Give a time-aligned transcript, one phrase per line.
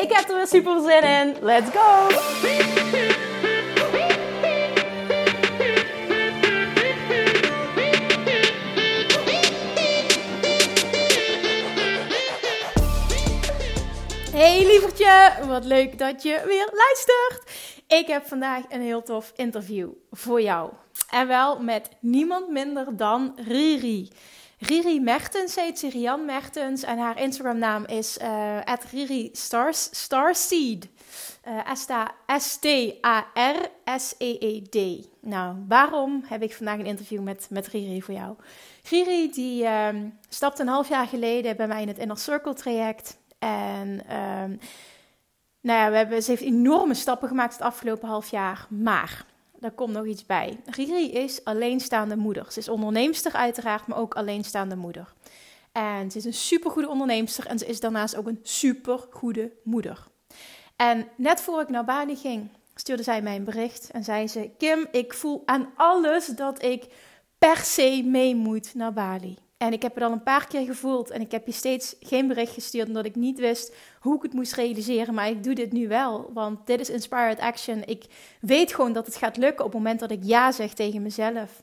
[0.00, 1.36] Ik heb er weer super zin in.
[1.40, 2.08] Let's go!
[14.32, 17.42] Hey lievertje, wat leuk dat je weer luistert.
[17.86, 20.70] Ik heb vandaag een heel tof interview voor jou.
[21.10, 24.08] En wel met niemand minder dan Riri.
[24.60, 26.82] Riri Mertens heet ze, Mertens.
[26.82, 28.58] En haar Instagram naam is uh,
[28.90, 30.88] Riri Stars, Starseed.
[31.48, 31.74] Uh,
[32.38, 32.68] S-T-A-R-S-E-E-D.
[35.20, 38.36] Nou, waarom heb ik vandaag een interview met, met Riri voor jou?
[38.88, 43.18] Riri die um, stapte een half jaar geleden bij mij in het Inner Circle traject.
[43.38, 44.58] En um,
[45.60, 48.66] nou ja, we hebben, ze heeft enorme stappen gemaakt het afgelopen half jaar.
[48.68, 49.24] Maar
[49.60, 50.60] daar komt nog iets bij.
[50.64, 52.46] Riri is alleenstaande moeder.
[52.52, 55.14] Ze is onderneemster uiteraard, maar ook alleenstaande moeder.
[55.72, 60.06] En ze is een supergoede onderneemster en ze is daarnaast ook een supergoede moeder.
[60.76, 64.50] En net voor ik naar Bali ging, stuurde zij mij een bericht en zei ze:
[64.58, 66.86] Kim, ik voel aan alles dat ik
[67.38, 69.36] per se mee moet naar Bali.
[69.62, 72.28] En ik heb het al een paar keer gevoeld en ik heb je steeds geen
[72.28, 75.14] bericht gestuurd omdat ik niet wist hoe ik het moest realiseren.
[75.14, 77.82] Maar ik doe dit nu wel, want dit is Inspired Action.
[77.84, 78.04] Ik
[78.40, 81.62] weet gewoon dat het gaat lukken op het moment dat ik ja zeg tegen mezelf.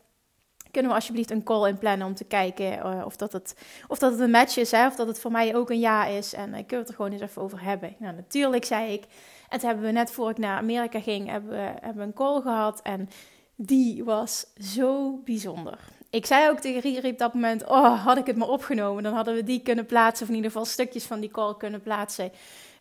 [0.71, 3.55] Kunnen we alsjeblieft een call inplannen om te kijken uh, of, dat het,
[3.87, 6.05] of dat het een match is, hè, of dat het voor mij ook een ja
[6.05, 6.33] is.
[6.33, 7.95] En uh, kunnen we het er gewoon eens even over hebben.
[7.99, 9.03] Nou, natuurlijk zei ik.
[9.49, 12.13] En toen hebben we net voor ik naar Amerika ging, hebben we, hebben we een
[12.13, 12.81] call gehad.
[12.81, 13.09] En
[13.55, 18.25] die was zo bijzonder ik zei ook tegen Riri op dat moment: Oh, had ik
[18.25, 21.19] het maar opgenomen, dan hadden we die kunnen plaatsen, of in ieder geval stukjes van
[21.19, 22.31] die call kunnen plaatsen.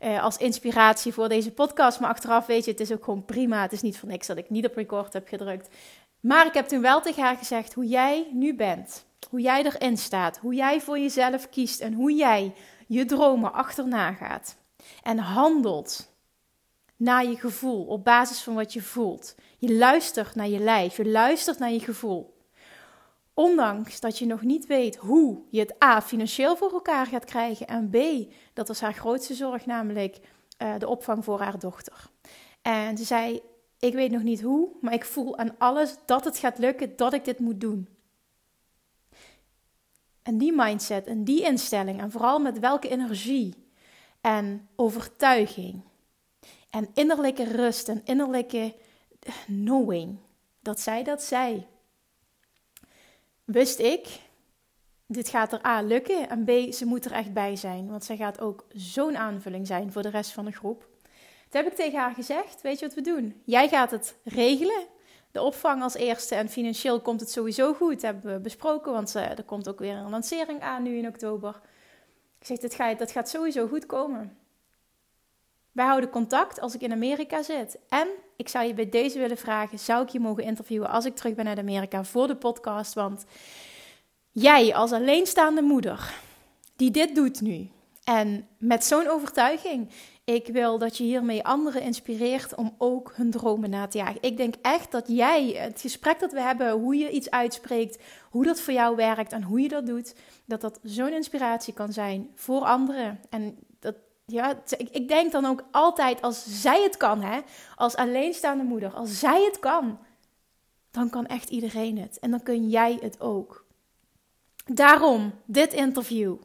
[0.01, 2.01] Uh, als inspiratie voor deze podcast.
[2.01, 3.63] Maar achteraf weet je, het is ook gewoon prima.
[3.63, 5.69] Het is niet voor niks dat ik niet op record heb gedrukt.
[6.21, 9.07] Maar ik heb toen wel tegen haar gezegd hoe jij nu bent.
[9.31, 10.39] Hoe jij erin staat.
[10.39, 11.81] Hoe jij voor jezelf kiest.
[11.81, 12.55] En hoe jij
[12.87, 14.57] je dromen achterna gaat.
[15.03, 16.13] En handelt
[16.97, 17.85] naar je gevoel.
[17.85, 19.35] Op basis van wat je voelt.
[19.59, 20.97] Je luistert naar je lijf.
[20.97, 22.36] Je luistert naar je gevoel.
[23.39, 27.67] Ondanks dat je nog niet weet hoe je het A financieel voor elkaar gaat krijgen
[27.67, 27.97] en B,
[28.53, 30.19] dat was haar grootste zorg, namelijk
[30.63, 32.11] uh, de opvang voor haar dochter.
[32.63, 33.41] En ze zei:
[33.79, 37.13] Ik weet nog niet hoe, maar ik voel aan alles dat het gaat lukken, dat
[37.13, 37.89] ik dit moet doen.
[40.23, 43.55] En die mindset en die instelling, en vooral met welke energie
[44.21, 45.83] en overtuiging
[46.71, 48.75] en innerlijke rust en innerlijke
[49.47, 50.19] knowing,
[50.61, 51.67] dat zij dat zei
[53.47, 54.07] wist ik,
[55.07, 57.91] dit gaat er A lukken en B, ze moet er echt bij zijn.
[57.91, 60.89] Want zij gaat ook zo'n aanvulling zijn voor de rest van de groep.
[61.49, 63.43] Toen heb ik tegen haar gezegd, weet je wat we doen?
[63.45, 64.87] Jij gaat het regelen,
[65.31, 67.93] de opvang als eerste en financieel komt het sowieso goed.
[67.93, 71.06] Dat hebben we besproken, want uh, er komt ook weer een lancering aan nu in
[71.06, 71.61] oktober.
[72.39, 74.39] Ik zeg, dat gaat, dat gaat sowieso goed komen.
[75.73, 77.79] Wij houden contact als ik in Amerika zit.
[77.89, 81.17] En ik zou je bij deze willen vragen: zou ik je mogen interviewen als ik
[81.17, 82.95] terug ben uit Amerika voor de podcast?
[82.95, 83.25] Want
[84.31, 86.15] jij als alleenstaande moeder
[86.77, 87.71] die dit doet nu
[88.05, 89.89] en met zo'n overtuiging,
[90.25, 94.23] ik wil dat je hiermee anderen inspireert om ook hun dromen na te jagen.
[94.23, 98.45] Ik denk echt dat jij het gesprek dat we hebben, hoe je iets uitspreekt, hoe
[98.45, 100.15] dat voor jou werkt en hoe je dat doet,
[100.45, 103.21] dat dat zo'n inspiratie kan zijn voor anderen.
[103.31, 103.59] En
[104.26, 107.41] ja, ik denk dan ook altijd als zij het kan, hè,
[107.76, 109.98] als alleenstaande moeder, als zij het kan,
[110.90, 112.19] dan kan echt iedereen het.
[112.19, 113.64] En dan kun jij het ook.
[114.64, 116.37] Daarom dit interview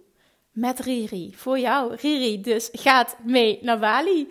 [0.51, 1.95] met Riri voor jou.
[1.95, 4.27] Riri dus gaat mee naar Bali.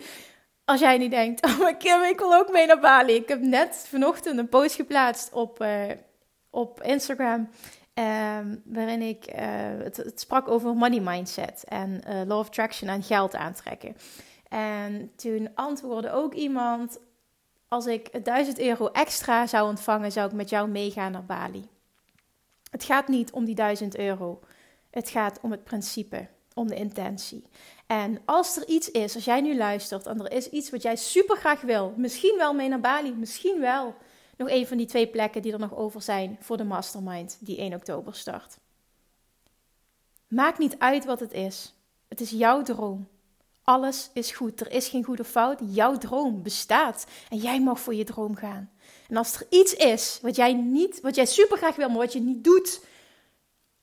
[0.65, 3.13] Als jij niet denkt, oh maar Kim, ik wil ook mee naar Bali.
[3.13, 5.91] Ik heb net vanochtend een post geplaatst op, uh,
[6.49, 7.49] op Instagram.
[7.93, 9.39] Ehm, waarin ik uh,
[9.83, 13.95] het, sprak over money mindset en uh, law of attraction en geld aantrekken.
[14.49, 16.99] En toen antwoordde ook iemand:
[17.67, 21.69] Als ik 1000 euro extra zou ontvangen, zou ik met jou meegaan naar Bali.
[22.69, 24.39] Het gaat niet om die 1000 euro.
[24.89, 27.43] Het gaat om het principe, om de intentie.
[27.87, 30.95] En als er iets is, als jij nu luistert en er is iets wat jij
[30.95, 33.95] super graag wil, misschien wel mee naar Bali, misschien wel
[34.37, 37.57] nog een van die twee plekken die er nog over zijn voor de mastermind die
[37.57, 38.57] 1 oktober start.
[40.27, 41.73] Maakt niet uit wat het is.
[42.07, 43.07] Het is jouw droom.
[43.63, 44.61] Alles is goed.
[44.61, 45.59] Er is geen goede fout.
[45.65, 47.05] Jouw droom bestaat.
[47.29, 48.71] En jij mag voor je droom gaan.
[49.09, 52.13] En als er iets is wat jij niet, wat jij super graag wil, maar wat
[52.13, 52.85] je niet doet,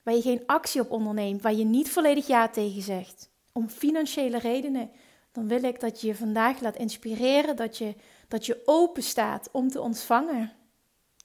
[0.02, 4.38] waar je geen actie op onderneemt, waar je niet volledig ja tegen zegt, om financiële
[4.38, 4.90] redenen,
[5.32, 7.94] dan wil ik dat je je vandaag laat inspireren, dat je,
[8.28, 10.52] dat je open staat om te ontvangen.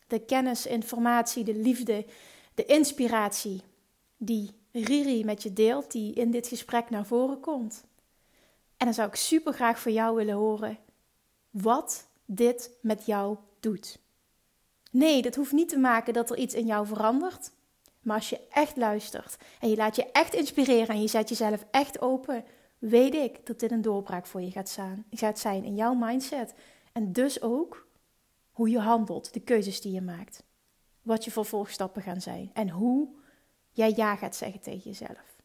[0.07, 2.05] De kennis, informatie, de liefde,
[2.53, 3.61] de inspiratie
[4.17, 7.83] die Riri met je deelt, die in dit gesprek naar voren komt.
[8.77, 10.77] En dan zou ik super graag van jou willen horen
[11.49, 13.99] wat dit met jou doet.
[14.91, 17.51] Nee, dat hoeft niet te maken dat er iets in jou verandert.
[18.01, 21.65] Maar als je echt luistert en je laat je echt inspireren en je zet jezelf
[21.71, 22.45] echt open,
[22.79, 24.51] weet ik dat dit een doorbraak voor je
[25.09, 26.53] gaat, zijn in jouw mindset.
[26.93, 27.87] En dus ook
[28.51, 30.43] hoe je handelt, de keuzes die je maakt.
[31.01, 33.09] Wat je vervolgstappen gaan zijn en hoe
[33.71, 35.37] jij ja gaat zeggen tegen jezelf.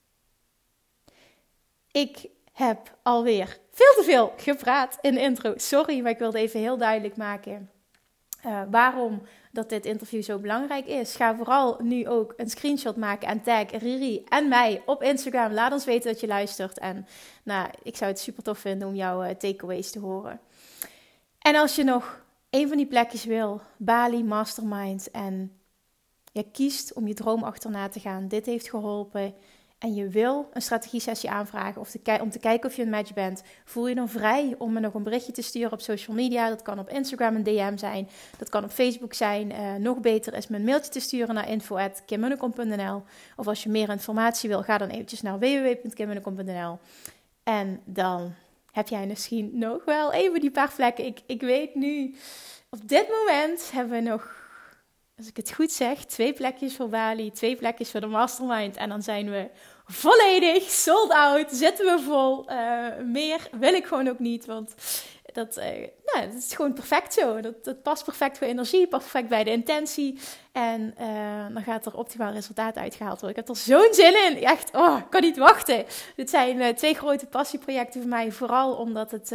[1.91, 5.55] Ik heb alweer veel te veel gepraat in de intro.
[5.57, 7.71] Sorry, maar ik wilde even heel duidelijk maken
[8.47, 9.23] uh, waarom
[9.53, 11.17] dat dit interview zo belangrijk is.
[11.17, 15.53] Ga vooral nu ook een screenshot maken en tag Riri en mij op Instagram.
[15.53, 16.79] Laat ons weten dat je luistert.
[16.79, 17.07] En
[17.43, 20.41] nou, ik zou het super tof vinden om jouw uh, takeaways te horen.
[21.49, 25.59] En als je nog een van die plekjes wil, Bali Mastermind, en
[26.33, 29.35] je kiest om je droom achterna te gaan, dit heeft geholpen
[29.79, 33.15] en je wil een strategie-sessie aanvragen of te om te kijken of je een match
[33.15, 36.49] bent, voel je dan vrij om me nog een berichtje te sturen op social media.
[36.49, 38.09] Dat kan op Instagram een DM zijn,
[38.39, 39.51] dat kan op Facebook zijn.
[39.51, 43.03] Uh, nog beter is me een mailtje te sturen naar info.kimmunnekom.nl.
[43.37, 46.79] Of als je meer informatie wil, ga dan eventjes naar www.kimmunnekom.nl.
[47.43, 48.35] En dan
[48.79, 51.05] heb jij misschien nog wel even die paar vlekken.
[51.05, 52.15] Ik, ik weet nu,
[52.71, 54.37] op dit moment hebben we nog
[55.17, 58.77] als ik het goed zeg, twee plekjes voor Bali, twee plekjes voor de mastermind.
[58.77, 59.51] En dan zijn we
[59.87, 62.51] volledig sold out, zitten we vol.
[62.51, 64.75] Uh, meer wil ik gewoon ook niet, want
[65.39, 65.65] dat, uh,
[66.05, 67.41] nou, dat is gewoon perfect zo.
[67.41, 70.19] Dat, past perfect voor energie, perfect bij de intentie.
[70.53, 73.39] En uh, dan gaat er optimaal resultaat uitgehaald worden.
[73.39, 74.45] Ik heb er zo'n zin in.
[74.45, 75.85] Echt, oh, ik kan niet wachten.
[76.17, 78.33] Dit zijn uh, twee grote passieprojecten voor mij.
[78.33, 79.33] Vooral omdat het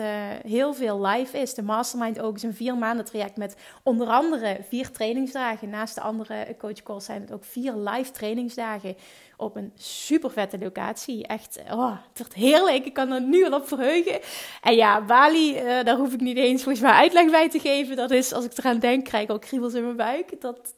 [0.48, 1.54] heel veel live is.
[1.54, 5.70] De Mastermind ook is een vier maanden traject met onder andere vier trainingsdagen.
[5.70, 8.96] Naast de andere coach calls zijn het ook vier live trainingsdagen
[9.44, 11.28] op een super vette locatie.
[11.28, 12.86] Echt, oh, het wordt heerlijk.
[12.86, 14.19] Ik kan er nu al op verheugen.
[14.62, 17.95] En ja, Bali, daar hoef ik niet eens volgens mij uitleg bij te geven.
[17.95, 20.42] Dat is, als ik eraan denk, krijg ik al kriebels in mijn buik.
[20.42, 20.75] Dat,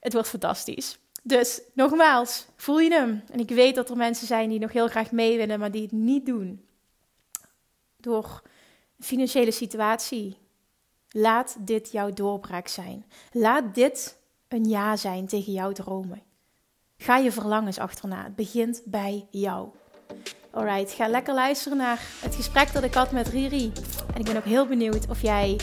[0.00, 0.98] het wordt fantastisch.
[1.22, 3.22] Dus nogmaals, voel je hem?
[3.30, 5.82] En ik weet dat er mensen zijn die nog heel graag mee willen, maar die
[5.82, 6.66] het niet doen.
[7.96, 8.42] Door
[9.00, 10.36] financiële situatie.
[11.08, 13.06] Laat dit jouw doorbraak zijn.
[13.32, 14.18] Laat dit
[14.48, 16.22] een ja zijn tegen jouw dromen.
[17.02, 18.22] Ga je verlangens achterna.
[18.22, 19.68] Het begint bij jou.
[20.50, 23.72] Alright, ga lekker luisteren naar het gesprek dat ik had met Riri.
[24.14, 25.56] En ik ben ook heel benieuwd of jij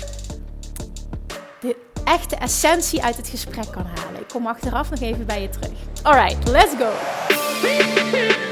[1.60, 4.20] de echte essentie uit het gesprek kan halen.
[4.20, 5.78] Ik kom achteraf nog even bij je terug.
[6.04, 8.48] Alright, let's go!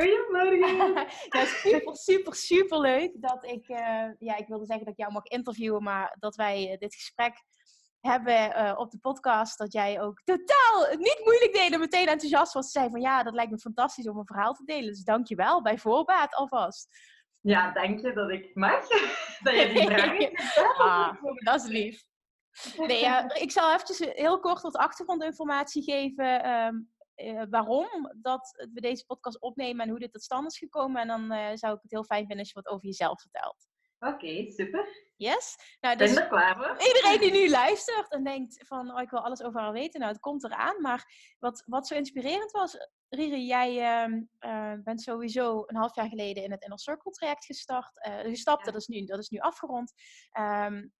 [1.36, 5.12] Ja, super, super, super leuk dat ik, uh, ja, ik wilde zeggen dat ik jou
[5.12, 7.42] mag interviewen, maar dat wij uh, dit gesprek
[8.00, 9.58] hebben uh, op de podcast.
[9.58, 12.70] Dat jij ook totaal niet moeilijk deed en meteen enthousiast was.
[12.70, 14.88] Zei van ja, dat lijkt me fantastisch om een verhaal te delen.
[14.88, 16.88] Dus dank je wel bij voorbaat alvast.
[17.40, 18.88] Ja, dank je dat ik mag.
[19.42, 22.04] dat je die vraag ah, Dat is lief.
[22.76, 26.50] Nee, ja, ik zal eventjes heel kort wat achtergrondinformatie geven.
[26.50, 26.90] Um,
[27.24, 31.00] uh, waarom dat we deze podcast opnemen en hoe dit tot stand is gekomen.
[31.00, 33.68] En dan uh, zou ik het heel fijn vinden als je wat over jezelf vertelt.
[33.98, 35.08] Oké, okay, super.
[35.16, 35.56] Yes.
[35.80, 36.86] Nou, dus ben er klaar voor.
[36.86, 40.00] Iedereen die nu luistert en denkt van, oh, ik wil alles over haar weten.
[40.00, 40.80] Nou, het komt eraan.
[40.80, 42.76] Maar wat, wat zo inspirerend was,
[43.08, 43.72] Riri, jij
[44.40, 47.90] uh, bent sowieso een half jaar geleden in het Inner Circle traject gestart.
[48.22, 48.72] gestapt, ja.
[48.72, 49.92] dat, is nu, dat is nu afgerond.
[50.38, 50.92] Um,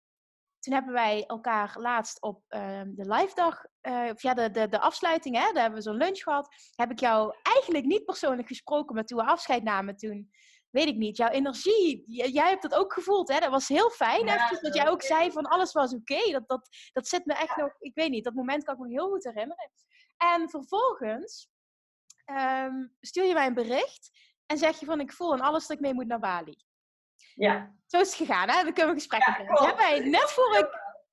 [0.60, 4.68] toen hebben wij elkaar laatst op uh, de live dag, uh, of ja, de, de,
[4.68, 6.48] de afsluiting, hè, daar hebben we zo'n lunch gehad.
[6.74, 10.30] Heb ik jou eigenlijk niet persoonlijk gesproken, maar toen we afscheid namen, toen,
[10.70, 13.38] weet ik niet, jouw energie, jij hebt dat ook gevoeld, hè?
[13.38, 16.12] Dat was heel fijn, ja, eventjes, dat jij ook zei van alles was oké.
[16.12, 16.32] Okay.
[16.32, 18.88] Dat, dat, dat zit me echt nog, ik weet niet, dat moment kan ik me
[18.88, 19.70] heel goed herinneren.
[20.16, 21.50] En vervolgens
[22.26, 24.10] um, stuur je mij een bericht
[24.46, 26.56] en zeg je van ik voel en alles dat ik mee moet naar Bali.
[27.40, 27.74] Ja.
[27.86, 28.62] Zo is het gegaan, hè?
[28.62, 29.66] Dan kunnen we gesprek ja, hebben.
[29.66, 30.68] Hebben wij, net voor ik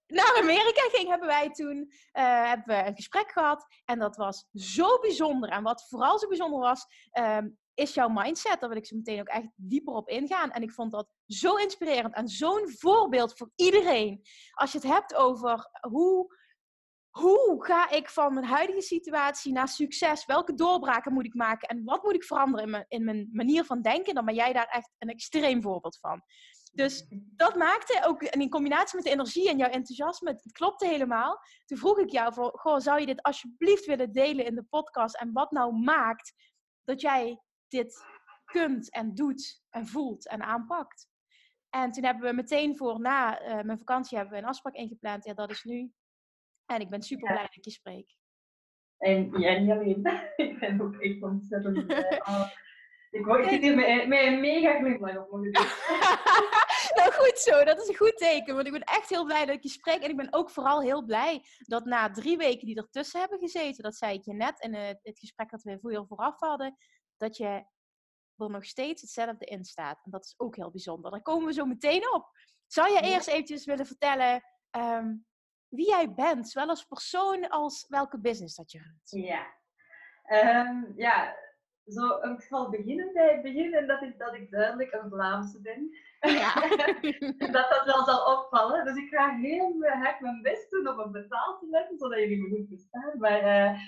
[0.07, 3.65] naar Amerika ging, hebben wij toen uh, hebben we een gesprek gehad.
[3.85, 5.49] En dat was zo bijzonder.
[5.49, 6.85] En wat vooral zo bijzonder was,
[7.19, 8.59] um, is jouw mindset?
[8.59, 10.51] Daar wil ik zo meteen ook echt dieper op ingaan.
[10.51, 14.21] En ik vond dat zo inspirerend en zo'n voorbeeld voor iedereen.
[14.51, 16.35] Als je het hebt over hoe,
[17.17, 20.25] hoe ga ik van mijn huidige situatie naar succes?
[20.25, 21.67] Welke doorbraken moet ik maken?
[21.67, 24.15] En wat moet ik veranderen in mijn, in mijn manier van denken?
[24.15, 26.21] Dan ben jij daar echt een extreem voorbeeld van.
[26.73, 30.87] Dus dat maakte ook, en in combinatie met de energie en jouw enthousiasme, het klopte
[30.87, 31.39] helemaal.
[31.65, 35.15] Toen vroeg ik jou, voor, goh, zou je dit alsjeblieft willen delen in de podcast?
[35.15, 36.33] En wat nou maakt
[36.83, 38.05] dat jij dit
[38.45, 41.07] kunt en doet en voelt en aanpakt?
[41.69, 45.25] En toen hebben we meteen voor na uh, mijn vakantie hebben we een afspraak ingepland.
[45.25, 45.91] Ja, dat is nu.
[46.67, 48.15] En ik ben super blij dat ik je spreek.
[48.97, 50.07] En jij niet alleen.
[50.35, 52.21] ik ben ook echt ontzettend blij.
[52.27, 52.49] Oh,
[53.11, 55.51] ik, ik zit hier met, met een mega glimlach op mijn
[56.97, 58.55] nou goed zo, dat is een goed teken.
[58.55, 60.01] Want ik ben echt heel blij dat ik je spreek.
[60.01, 63.83] En ik ben ook vooral heel blij dat na drie weken die ertussen hebben gezeten,
[63.83, 66.77] dat zei ik je net in het, het gesprek dat we voor vooraf hadden,
[67.17, 67.65] dat je
[68.37, 69.99] er nog steeds hetzelfde in staat.
[70.03, 71.11] En dat is ook heel bijzonder.
[71.11, 72.29] Daar komen we zo meteen op.
[72.67, 75.15] Zou je eerst eventjes willen vertellen ehm,
[75.69, 79.09] wie jij bent, zowel als persoon als welke business dat je runt?
[79.27, 79.45] Ja,
[80.65, 81.35] um, ja
[81.87, 85.61] zo, ik zal beginnen bij het begin en dat is dat ik duidelijk een Vlaamse
[85.61, 85.89] ben.
[86.19, 86.53] Ja.
[87.57, 88.85] dat dat wel zal opvallen.
[88.85, 92.37] Dus ik ga heel hard mijn best doen om een betaal te letten, zodat jullie
[92.37, 93.13] me goed verstaan.
[93.17, 93.79] Maar, uh,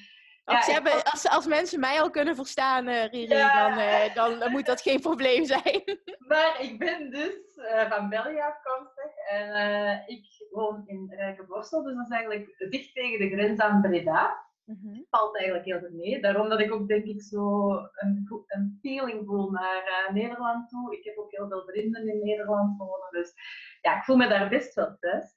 [0.43, 4.39] als, ja, hebben, als, als, mensen mij al kunnen verstaan, uh, Riri, dan, uh, dan,
[4.39, 5.99] dan, moet dat geen probleem zijn.
[6.31, 7.59] maar ik ben dus
[7.89, 13.35] van België afkomstig en ik woon in Rijkenborstel, dus dat is eigenlijk dicht tegen de
[13.35, 14.47] grens aan Breda.
[14.65, 16.21] Mm Valt eigenlijk heel goed mee.
[16.21, 20.97] Daarom dat ik ook denk ik zo een, een feeling voel naar uh, Nederland toe.
[20.97, 23.11] Ik heb ook heel veel vrienden in Nederland wonen.
[23.11, 23.33] Dus
[23.81, 25.33] ja, ik voel me daar best wel thuis.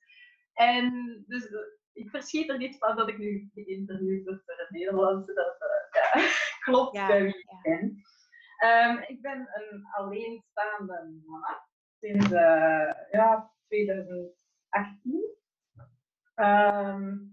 [0.53, 1.59] En dus uh,
[1.93, 5.33] ik verschiet er niet van dat ik nu geïnterviewd word door het Nederlandse.
[5.35, 6.29] Dat uh, ja,
[6.73, 8.03] klopt ja, bij wie ik ben.
[8.71, 11.67] Um, ik ben een alleenstaande mama
[12.01, 12.29] sinds
[13.11, 13.53] ja,
[14.73, 15.31] 2018.
[16.35, 17.31] Um,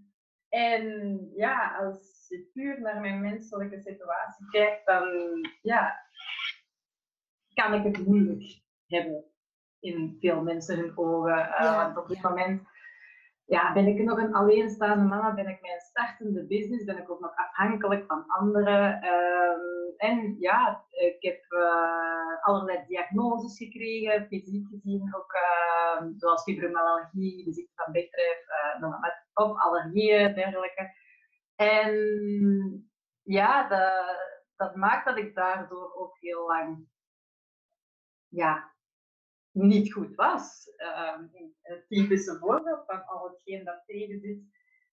[0.48, 5.04] en ja, als je puur naar mijn menselijke situatie kijkt, dan
[5.62, 6.00] ja,
[7.54, 9.24] kan ik het moeilijk hebben
[9.80, 11.38] in veel mensen hun ogen.
[11.38, 12.62] Uh, want op dit moment
[13.50, 17.20] ja, ben ik nog een alleenstaande mama, ben ik mijn startende business, ben ik ook
[17.20, 19.02] nog afhankelijk van anderen.
[19.02, 19.60] Ehm,
[19.96, 27.52] en ja, ik heb uh, allerlei diagnoses gekregen, fysiek gezien ook, uh, zoals fibromyalgie, de
[27.52, 28.38] ziekte van Bechdrev,
[28.80, 30.90] uh, met op allergieën, dergelijke.
[31.56, 31.94] En
[33.22, 33.68] ja,
[34.56, 36.88] dat maakt dat ik daardoor ook heel lang
[38.28, 38.72] ja,
[39.52, 40.72] niet goed was.
[40.76, 41.18] Uh,
[41.62, 44.38] een typische voorbeeld van al hetgeen dat tegen zit,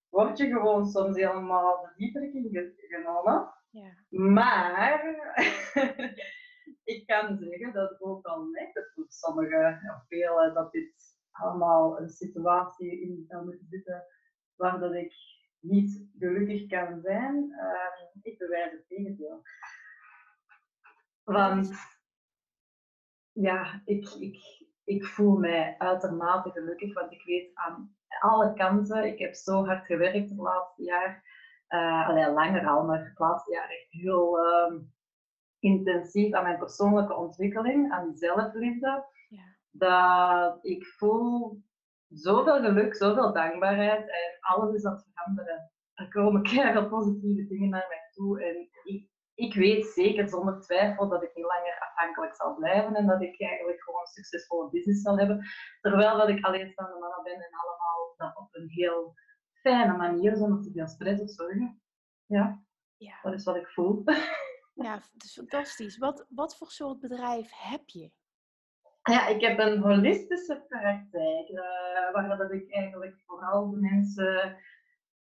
[0.10, 2.30] word je gewoon soms helemaal de dieper
[2.76, 3.54] genomen.
[3.70, 3.94] Ja.
[4.10, 5.16] Maar
[6.94, 12.00] ik kan zeggen dat ook al lijkt het voor sommigen, of velen, dat dit allemaal
[12.00, 14.06] een situatie in zou moeten zitten
[14.56, 15.14] waar dat ik
[15.60, 17.36] niet gelukkig kan zijn.
[17.36, 19.42] Uh, ik bewijs het tegendeel.
[21.24, 21.72] Want
[23.42, 29.20] ja, ik, ik, ik voel mij uitermate gelukkig, want ik weet aan alle kanten, ik
[29.20, 31.24] heb zo hard gewerkt het laatste jaar,
[31.70, 34.80] uh, alleen langer al, maar het laatste jaar echt heel uh,
[35.60, 39.06] intensief aan mijn persoonlijke ontwikkeling, aan zelfliefde.
[39.30, 39.44] Ja.
[39.72, 41.62] Dat ik voel
[42.08, 45.72] zoveel geluk, zoveel dankbaarheid en alles is aan het veranderen.
[45.94, 51.10] Er komen keihard positieve dingen naar mij toe en ik, ik weet zeker zonder twijfel
[51.10, 55.02] dat ik niet langer afhankelijk zal blijven en dat ik eigenlijk gewoon een succesvolle business
[55.02, 55.46] zal hebben.
[55.82, 59.14] Terwijl dat ik alleenstaande mama ben en allemaal dat op een heel
[59.54, 61.82] fijne manier, zonder te veel stress of zorgen.
[62.26, 62.64] Ja,
[62.96, 63.20] ja.
[63.22, 64.04] dat is wat ik voel.
[64.84, 65.98] Ja, het is fantastisch.
[65.98, 68.12] Wat, wat voor soort bedrijf heb je?
[69.04, 74.58] Ja, ik heb een holistische praktijk, uh, waar dat ik eigenlijk vooral de mensen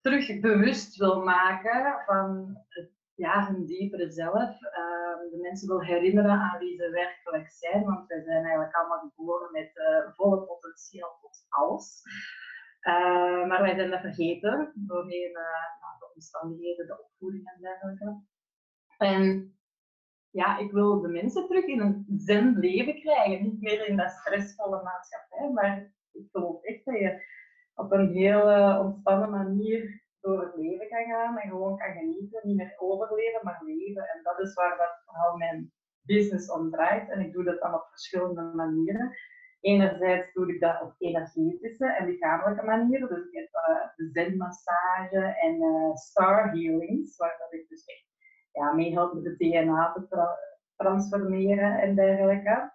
[0.01, 4.49] terug bewust wil maken van het ja, hun diepere zelf.
[4.61, 8.99] Uh, de mensen wil herinneren aan wie ze werkelijk zijn, want wij zijn eigenlijk allemaal
[8.99, 12.01] geboren met uh, volle potentieel tot alles.
[12.81, 18.21] Uh, maar wij zijn dat vergeten doorheen nou, de omstandigheden, de opvoeding en dergelijke.
[18.97, 19.53] En
[20.29, 23.43] ja, ik wil de mensen terug in een zen leven krijgen.
[23.43, 27.23] Niet meer in dat stressvolle maatschappij, maar ik geloof echt dat je
[27.75, 32.41] op een heel ontspannen manier door het leven kan gaan en gewoon kan genieten.
[32.43, 34.03] Niet meer overleven, maar leven.
[34.03, 37.09] En dat is waar dat vooral mijn business om draait.
[37.09, 39.15] En ik doe dat dan op verschillende manieren.
[39.59, 43.09] Enerzijds doe ik dat op energetische en lichamelijke manieren.
[43.09, 43.49] Dus ik heb
[45.11, 48.05] uh, en uh, star healings, waar dat ik dus echt
[48.51, 50.37] ja, meehelp met de DNA te
[50.75, 52.73] transformeren en dergelijke.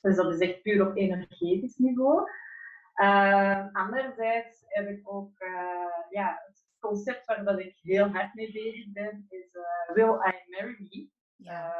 [0.00, 2.30] Dus dat is echt puur op energetisch niveau.
[2.96, 5.32] Uh, anderzijds heb ik ook
[6.10, 6.40] ja,
[6.86, 11.08] concept waar dat ik heel hard mee bezig ben, is uh, Will I Marry Me?
[11.36, 11.74] Ja.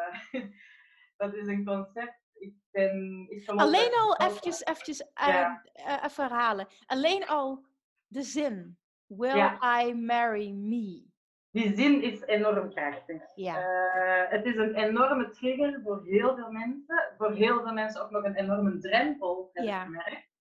[1.16, 2.24] dat is een concept.
[2.32, 5.62] Ik ben, ik Alleen al eventjes, eventjes ja.
[6.04, 6.68] even herhalen.
[6.86, 7.66] Alleen al
[8.06, 8.78] de zin.
[9.06, 11.14] Will I marry me?
[11.50, 13.22] Die zin is enorm krachtig.
[13.34, 13.58] Ja.
[13.58, 17.14] Uh, het is een enorme trigger voor heel veel mensen.
[17.18, 19.80] Voor heel veel mensen ook nog een enorme drempel, heb ja.
[19.80, 20.34] ik gemerkt.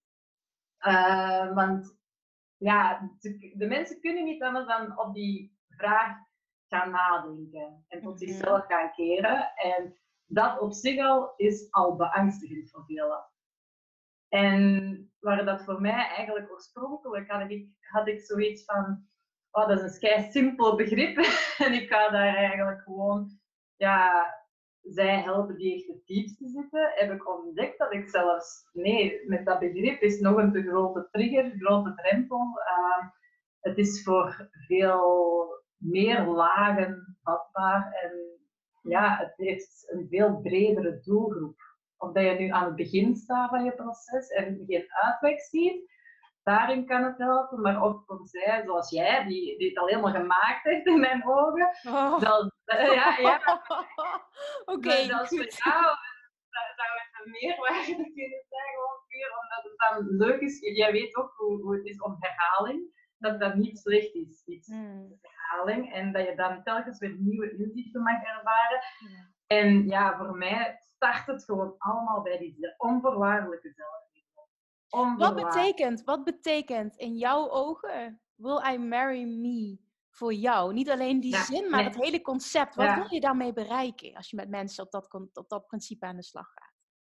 [0.87, 1.97] Uh, want
[2.57, 3.11] ja,
[3.53, 6.17] de mensen kunnen niet anders dan op die vraag
[6.67, 8.25] gaan nadenken en tot mhm.
[8.25, 9.51] zichzelf gaan keren.
[9.55, 9.95] En
[10.25, 13.25] dat op zich al is al beangstigend voor velen.
[14.29, 19.07] En waar dat voor mij eigenlijk oorspronkelijk had ik, had ik zoiets van,
[19.51, 21.17] oh, dat is een schei simpel begrip.
[21.65, 23.39] en ik ga daar eigenlijk gewoon,
[23.75, 24.25] ja,
[24.85, 29.45] zij helpen die echt het diepste zitten, heb ik ontdekt dat ik zelfs, nee, met
[29.45, 32.39] dat begrip is nog een te grote trigger, grote drempel.
[32.39, 33.07] Uh,
[33.59, 38.11] het is voor veel meer lagen vatbaar en
[38.81, 41.57] ja, het heeft een veel bredere doelgroep.
[41.97, 45.91] Of dat je nu aan het begin staat van je proces en geen uitweg ziet,
[46.43, 47.61] daarin kan het helpen.
[47.61, 51.27] Maar ook voor zij, zoals jij, die, die het al helemaal gemaakt heeft in mijn
[51.27, 51.69] ogen.
[51.87, 52.19] Oh.
[52.65, 53.41] Ja, ja.
[54.65, 55.97] Oké, okay, dat voor jou
[56.75, 60.59] zou het een meerwaarde kunnen zijn, gewoon puur omdat het dan leuk is.
[60.59, 62.93] Jij weet ook hoe, hoe het is om herhaling.
[63.17, 65.19] Dat dat niet slecht is, iets hmm.
[65.21, 65.93] herhaling.
[65.93, 68.81] En dat je dan telkens weer nieuwe inzichten mag ervaren.
[69.47, 75.17] En ja, voor mij start het gewoon allemaal bij die onvoorwaardelijke zelfliefde.
[75.17, 79.84] Wat betekent, wat betekent in jouw ogen Will I Marry Me
[80.15, 80.73] voor jou?
[80.73, 82.75] Niet alleen die zin, maar het hele concept.
[82.75, 86.15] Wat wil je daarmee bereiken als je met mensen op dat, op dat principe aan
[86.15, 86.73] de slag gaat?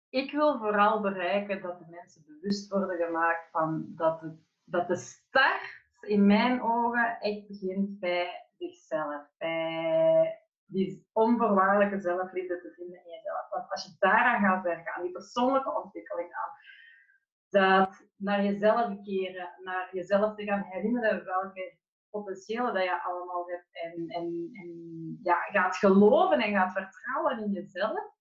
[0.09, 4.95] Ik wil vooral bereiken dat de mensen bewust worden gemaakt van dat, het, dat de
[4.95, 9.27] start in mijn ogen echt begint bij zichzelf.
[9.37, 13.49] Bij die onvoorwaardelijke zelfliefde te vinden in jezelf.
[13.49, 16.51] Want als je daaraan gaat werken, aan die persoonlijke ontwikkeling aan,
[17.49, 21.77] dat naar jezelf keren, naar jezelf te gaan herinneren welke
[22.11, 24.69] potentiële dat je allemaal hebt en, en, en
[25.23, 28.13] ja, gaat geloven en gaat vertrouwen in jezelf,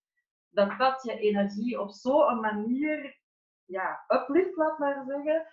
[0.49, 3.19] dat dat je energie op zo'n manier
[3.65, 5.47] ja, uplift, laat maar zeggen,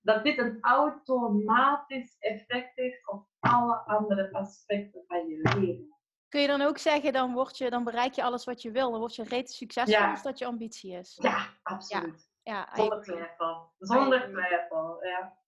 [0.00, 5.92] dat dit een automatisch effect heeft op alle andere aspecten van je leven.
[6.28, 8.90] Kun je dan ook zeggen, dan, word je, dan bereik je alles wat je wil.
[8.90, 10.10] Dan word je reeds succesvol ja.
[10.10, 11.18] als dat je ambitie is.
[11.22, 12.30] Ja, absoluut.
[12.42, 12.68] Ja.
[12.74, 13.72] Zonder twijfel.
[13.78, 15.38] Zonder twijfel, ja.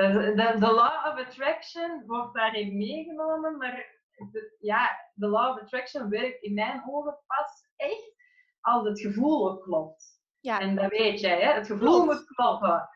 [0.00, 3.86] De, de, law of attraction wordt daarin meegenomen, maar
[4.32, 8.14] de, ja, de law of attraction werkt in mijn ogen pas echt
[8.60, 10.20] als het gevoel ook klopt.
[10.40, 10.60] Ja.
[10.60, 11.52] En dat weet jij, hè?
[11.52, 12.88] het gevoel moet kloppen.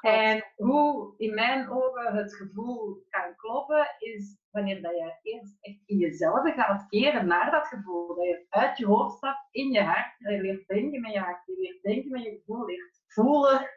[0.00, 5.82] En hoe in mijn ogen het gevoel kan kloppen, is wanneer dat je eerst echt
[5.86, 8.06] in jezelf gaat keren naar dat gevoel.
[8.14, 10.14] Dat je uit je hoofd stapt, in je hart.
[10.18, 11.46] Dat je leert denken met je hart.
[11.46, 12.66] Je leert denken met je gevoel.
[12.66, 13.70] leert voelen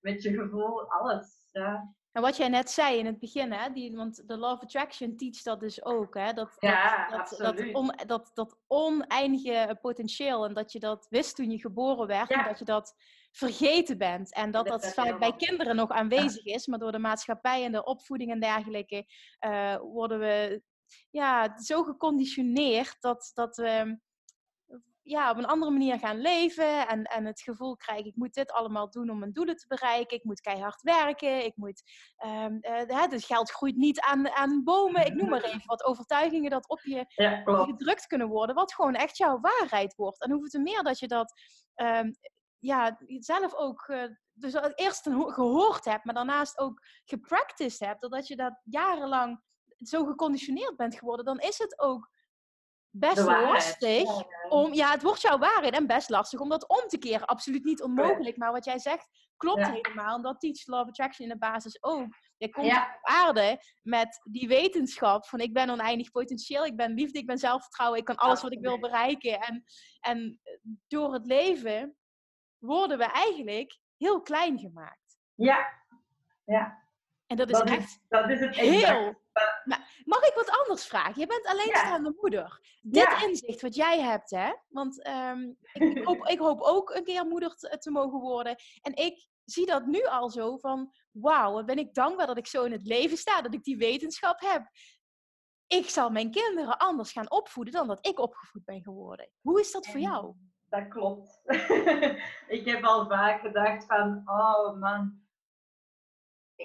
[0.00, 0.90] met je gevoel.
[0.90, 1.48] Alles.
[1.52, 1.94] Ja.
[2.16, 5.16] En wat jij net zei in het begin, hè, die, want de Law of Attraction
[5.16, 6.14] teach dat dus ook.
[6.14, 11.36] Hè, dat, ja, dat, dat, on, dat, dat, oneindige potentieel en dat je dat wist
[11.36, 12.30] toen je geboren werd.
[12.30, 12.94] En dat je dat
[13.32, 14.34] vergeten bent.
[14.34, 17.84] En dat dat, vaak bij kinderen nog aanwezig is, maar door de maatschappij en de
[17.84, 19.06] opvoeding en dergelijke
[19.46, 20.62] uh, worden we
[21.10, 23.98] ja, zo geconditioneerd dat, dat we
[25.06, 28.52] ja, op een andere manier gaan leven en, en het gevoel krijgen, ik moet dit
[28.52, 31.82] allemaal doen om mijn doelen te bereiken, ik moet keihard werken, ik moet,
[32.24, 36.50] um, uh, het geld groeit niet aan, aan bomen, ik noem maar even wat overtuigingen
[36.50, 37.04] dat op je
[37.44, 40.22] gedrukt kunnen worden, wat gewoon echt jouw waarheid wordt.
[40.22, 41.40] En hoeveel te meer dat je dat
[41.74, 42.16] um,
[42.58, 48.36] ja, zelf ook uh, dus eerst gehoord hebt, maar daarnaast ook gepracticed hebt, doordat je
[48.36, 49.42] dat jarenlang
[49.76, 52.14] zo geconditioneerd bent geworden, dan is het ook
[52.98, 56.98] best lastig om, ja, het wordt jouw waarheid en best lastig om dat om te
[56.98, 57.26] keren.
[57.26, 60.16] Absoluut niet onmogelijk, maar wat jij zegt klopt helemaal.
[60.16, 62.14] En dat teach Love Attraction in de basis ook.
[62.36, 67.18] Je komt op aarde met die wetenschap van ik ben oneindig potentieel, ik ben liefde,
[67.18, 69.40] ik ben zelfvertrouwen, ik kan alles wat ik wil bereiken.
[69.40, 69.64] En,
[70.00, 70.40] en
[70.88, 71.96] door het leven
[72.58, 75.18] worden we eigenlijk heel klein gemaakt.
[75.34, 75.66] Ja,
[76.44, 76.84] ja.
[77.26, 79.24] En dat is echt is, dat is het heel...
[80.04, 81.20] mag ik wat anders vragen?
[81.20, 82.60] Je bent alleenstaande moeder.
[82.80, 84.52] Dit inzicht wat jij hebt, hè?
[84.68, 88.56] Want ehm, ik, hoop, ik, hoop, ook een keer moeder te, te, mogen worden.
[88.82, 90.94] En ik zie dat nu al zo van...
[91.10, 93.42] Wauw, ben ik dankbaar dat ik zo in het leven sta.
[93.42, 94.68] Dat ik die wetenschap heb.
[95.66, 99.30] ik zal mijn kinderen anders gaan opvoeden dan dat ik opgevoed ben geworden.
[99.40, 100.34] Hoe is dat voor jou?
[100.68, 101.40] Dat klopt.
[102.58, 105.25] ik heb al vaak gedacht van, oh man.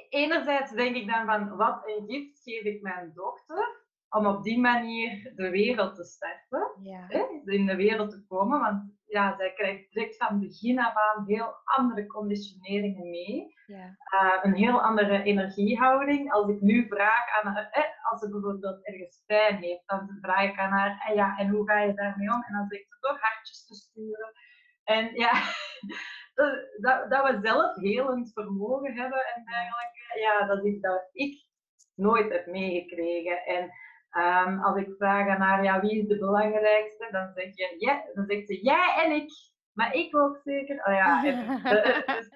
[0.10, 4.60] Enerzijds denk ik dan van, wat een gift geef ik mijn dochter om op die
[4.60, 7.06] manier de wereld te starten, ja.
[7.08, 8.60] hè, in de wereld te komen.
[8.60, 13.54] Want ja, zij krijgt direct van begin af aan heel andere conditioneringen mee.
[13.66, 13.98] Ja.
[14.14, 16.32] Uh, een heel andere energiehouding.
[16.32, 20.44] Als ik nu vraag aan haar, eh, als ze bijvoorbeeld ergens pijn heeft, dan vraag
[20.44, 22.44] ik aan haar, eh, ja, en hoe ga je daarmee om?
[22.44, 24.32] En dan zegt ze toch hartjes te sturen.
[24.84, 25.32] En ja,
[26.80, 31.46] dat, dat, we zelf helend vermogen hebben en eigenlijk, ja, dat ik, dat ik
[31.96, 33.46] nooit heb meegekregen.
[33.46, 33.72] En
[34.18, 37.08] Um, als ik vraag aan haar, ja, wie is de belangrijkste?
[37.12, 39.32] Dan, zeg je, ja, dan zegt ze, jij en ik.
[39.74, 40.76] Maar ik ook zeker.
[40.76, 42.30] Oh ja, en, dus,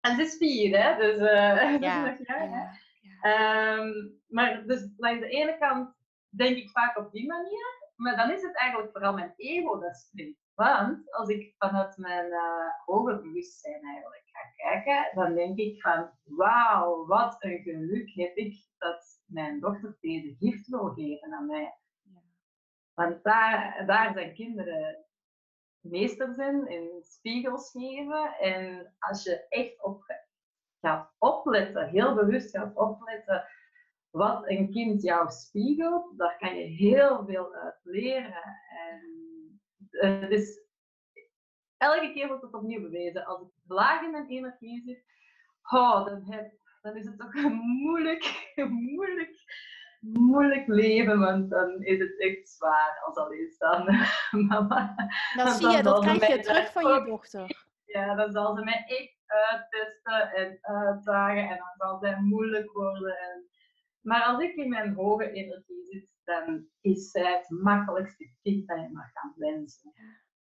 [0.00, 0.96] en ze is vier, hè.
[0.96, 3.78] Dus, uh, ja, ja, ja.
[3.78, 5.94] Um, maar dus langs de ene kant
[6.28, 7.90] denk ik vaak op die manier.
[7.96, 10.41] Maar dan is het eigenlijk vooral mijn ego dat spreekt.
[10.54, 16.10] Want als ik vanuit mijn uh, hoger bewustzijn eigenlijk ga kijken, dan denk ik van,
[16.24, 21.74] wauw, wat een geluk heb ik dat mijn dochter deze gift wil geven aan mij.
[22.94, 25.04] Want daar, daar zijn kinderen
[25.80, 28.34] meesters in, in spiegels geven.
[28.38, 30.04] En als je echt op
[30.80, 33.44] gaat opletten, heel bewust gaat opletten
[34.10, 38.42] wat een kind jou spiegelt, daar kan je heel veel uit leren.
[38.68, 39.22] En
[39.92, 40.60] het is,
[41.76, 43.24] elke keer wordt het opnieuw bewezen.
[43.24, 45.04] Als ik laag in mijn energie zit,
[45.62, 48.52] oh, dan heb dan is het toch een moeilijk,
[48.94, 49.36] moeilijk,
[50.00, 54.06] moeilijk leven, want dan is het echt zwaar als alleenstaande
[54.48, 54.94] mama.
[55.36, 57.46] Dan, zie je, dat krijg je terug van je dochter.
[57.84, 63.18] Ja, dan zal ze mij echt uittesten en uitdagen en dan zal zij moeilijk worden.
[63.18, 63.48] En...
[64.02, 68.80] Maar als ik in mijn hoge energie zit, dan is zij het makkelijkste kind dat
[68.80, 69.92] je maar kan wensen.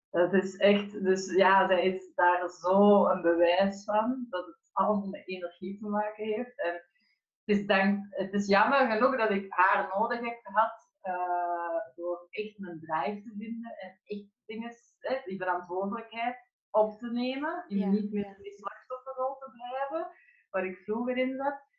[0.10, 5.08] Dat is echt, dus ja, zij is daar zo een bewijs van dat het allemaal
[5.08, 6.62] met energie te maken heeft.
[6.62, 11.96] En het is, dank, het is jammer genoeg dat ik haar nodig heb gehad uh,
[11.96, 16.38] door echt mijn drive te vinden en echt dingen, hè, die verantwoordelijkheid
[16.70, 17.66] op te nemen.
[17.68, 20.12] En niet meer in die slachtofferrol te blijven,
[20.50, 21.72] waar ik vroeger in zat.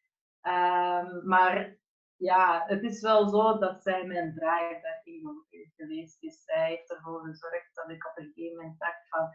[0.47, 1.77] Um, maar
[2.17, 6.43] ja, het is wel zo dat zij mijn drive daarin geweest is.
[6.45, 9.29] Zij heeft ervoor gezorgd dat ik op een gegeven moment dacht van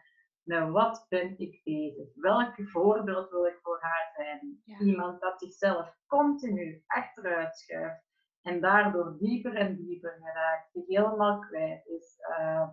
[0.43, 2.07] met wat ben ik bezig?
[2.15, 4.61] Welk voorbeeld wil ik voor haar zijn?
[4.79, 8.03] Iemand dat zichzelf continu achteruit schuift
[8.41, 12.17] en daardoor dieper en dieper geraakt, die helemaal kwijt is.
[12.39, 12.69] Uh,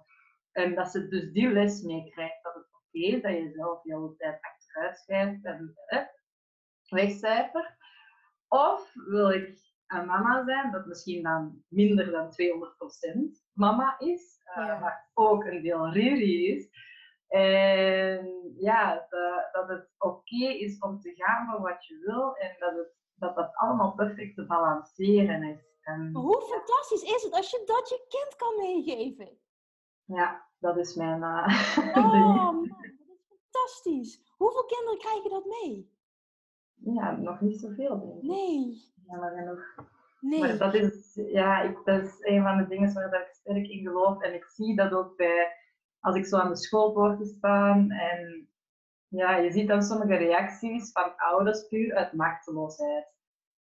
[0.53, 3.95] en dat ze dus die les meekrijgt dat het oké is dat je zelf de
[3.95, 6.03] hele tijd achteruit schuift en eh,
[6.89, 7.77] wegcijfert.
[8.49, 14.81] Of wil ik een mama zijn, dat misschien dan minder dan 200% mama is, uh,
[14.81, 16.69] maar ook een deel Riri is.
[17.29, 22.57] En ja, dat, dat het oké is om te gaan voor wat je wil en
[22.59, 25.65] dat het, dat, dat allemaal perfect te balanceren is.
[25.83, 29.39] En, hoe fantastisch is het als je dat je kind kan meegeven?
[30.05, 31.23] Ja, dat is mijn.
[31.23, 34.35] Uh, oh, man, dat is fantastisch.
[34.37, 35.96] Hoeveel kinderen krijgen dat mee?
[36.77, 38.23] Ja, nog niet zoveel, denk ik.
[38.23, 38.95] Nee.
[39.07, 39.75] Ja, genoeg.
[40.21, 40.41] Nee.
[40.41, 43.83] Maar dat is, ja, ik, dat is een van de dingen waar ik sterk in
[43.83, 44.23] geloof.
[44.23, 45.53] En ik zie dat ook bij
[46.01, 48.49] als ik zo aan de schoolpoorten sta en
[49.09, 53.15] ja, je ziet dan sommige reacties van ouders puur uit machteloosheid.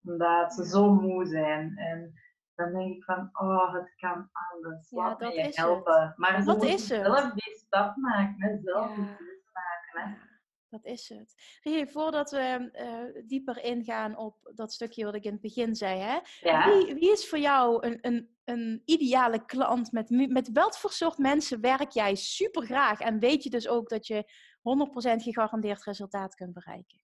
[0.03, 1.77] Omdat ze zo moe zijn.
[1.77, 2.13] En
[2.55, 4.89] dan denk ik van, oh, het kan anders.
[4.89, 6.01] Ja, dat je helpen.
[6.01, 6.17] Het.
[6.17, 8.95] Maar ze moeten zelf die stap maken, hè, zelf ja.
[8.95, 9.05] die
[9.53, 10.01] maken.
[10.01, 10.32] Hè.
[10.73, 11.59] Dat is het.
[11.63, 12.69] Rie, voordat we
[13.15, 16.19] uh, dieper ingaan op dat stukje wat ik in het begin zei, hè?
[16.41, 19.91] Wie, wie, is voor jou een, een, een ideale klant?
[19.91, 22.99] Met, met welk voor soort mensen werk jij super graag?
[22.99, 26.99] En weet je dus ook dat je 100% gegarandeerd resultaat kunt bereiken?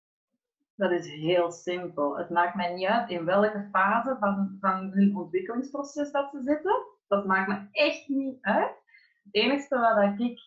[0.76, 2.18] Dat is heel simpel.
[2.18, 6.86] Het maakt mij niet uit in welke fase van, van hun ontwikkelingsproces dat ze zitten.
[7.08, 8.76] Dat maakt me echt niet uit.
[9.24, 10.40] Het enige wat ik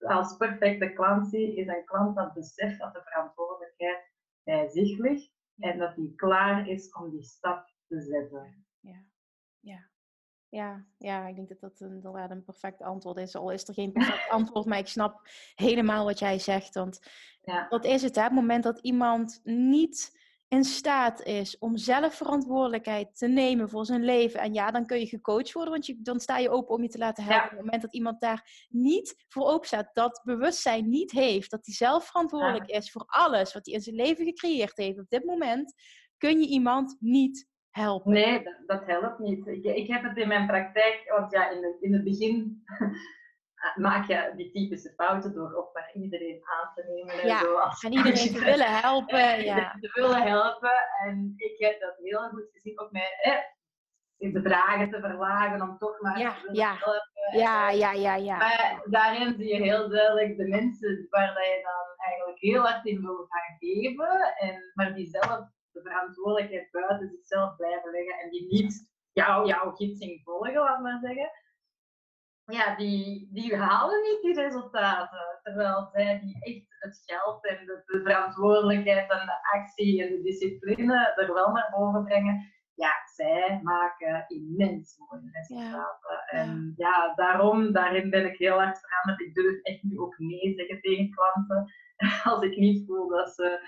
[0.00, 4.10] als perfecte klant zie, is een klant dat beseft dat de verantwoordelijkheid
[4.42, 8.66] bij zich ligt en dat hij klaar is om die stap te zetten.
[8.80, 9.04] Ja,
[9.60, 9.88] ja.
[10.48, 13.36] Ja, ja, ik denk dat dat inderdaad een perfect antwoord is.
[13.36, 16.74] Al is er geen perfect antwoord, maar ik snap helemaal wat jij zegt.
[16.74, 17.00] Want
[17.42, 17.68] ja.
[17.68, 18.22] dat is het, hè?
[18.22, 20.19] het moment dat iemand niet
[20.50, 24.40] in staat is om zelf verantwoordelijkheid te nemen voor zijn leven.
[24.40, 26.88] En ja, dan kun je gecoacht worden, want je, dan sta je open om je
[26.88, 27.44] te laten helpen.
[27.44, 31.66] Op het moment dat iemand daar niet voor open staat, dat bewustzijn niet heeft, dat
[31.66, 35.24] hij zelf verantwoordelijk is voor alles wat hij in zijn leven gecreëerd heeft op dit
[35.24, 35.74] moment,
[36.16, 38.12] kun je iemand niet helpen?
[38.12, 39.46] Nee, dat, dat helpt niet.
[39.46, 42.62] Ik, ik, heb het in mijn praktijk, want ja, in, in het begin
[43.74, 47.20] maak je die typische fouten door ook maar iedereen aan te nemen.
[47.20, 47.40] En, ja,
[47.80, 49.44] en iedereen te willen helpen.
[49.44, 49.76] Ja.
[49.80, 50.72] Te willen helpen.
[51.04, 53.18] En ik heb dat heel goed gezien, ook met
[54.18, 56.74] eh, bedragen te verlagen om toch maar ja, te willen ja.
[56.78, 57.38] helpen.
[57.38, 58.36] Ja, ja, ja, ja.
[58.36, 62.84] Maar daarin zie je heel duidelijk de mensen waar dat je dan eigenlijk heel hard
[62.84, 68.30] in wil gaan geven, en, maar die zelf de verantwoordelijkheid buiten zichzelf blijven leggen en
[68.30, 71.30] die niet jou, jouw gidsing volgen, laat maar zeggen
[72.50, 75.38] ja, die, die halen niet die resultaten.
[75.42, 80.22] Terwijl zij die echt het geld en de, de, verantwoordelijkheid en de actie en de
[80.22, 82.52] discipline er wel naar boven brengen.
[82.74, 86.24] Ja, zij maken immens mooie resultaten.
[86.30, 86.38] Ja.
[86.38, 89.20] En ja, daarom, daarin ben ik heel hard veranderd.
[89.20, 91.72] Ik durf echt nu ook nee zeggen tegen klanten.
[92.32, 93.60] Als ik niet voel dat ze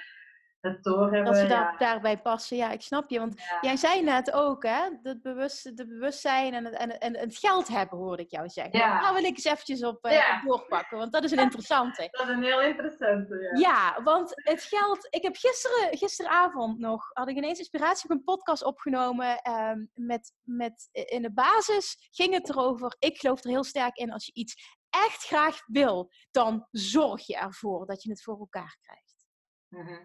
[0.63, 1.25] het doorhebben.
[1.33, 1.77] Dat ze ja.
[1.79, 3.19] daarbij passen, ja, ik snap je.
[3.19, 3.59] Want Ja.
[3.61, 7.69] jij zei net ook, hè, dat bewust, de bewustzijn en het, en, en het geld
[7.69, 8.79] hebben, hoorde ik jou zeggen.
[8.79, 9.01] Ja.
[9.01, 12.09] Daar wil ik eens eventjes op, eh, op doorpakken, want dat is een interessante.
[12.11, 13.37] Dat is een heel interessante.
[13.55, 13.59] Ja.
[13.59, 15.07] Ja, want het geld.
[15.11, 17.11] Ik heb gisteren, gisteravond nog.
[17.13, 19.39] had ik ineens inspiratie op een podcast opgenomen.
[19.43, 22.97] ehm, met, met in de basis ging het erover.
[22.99, 24.13] Ik geloof er heel sterk in.
[24.13, 28.77] Als je iets echt graag wil, dan zorg je ervoor dat je het voor elkaar
[28.81, 29.27] krijgt.
[29.69, 30.05] Mhm.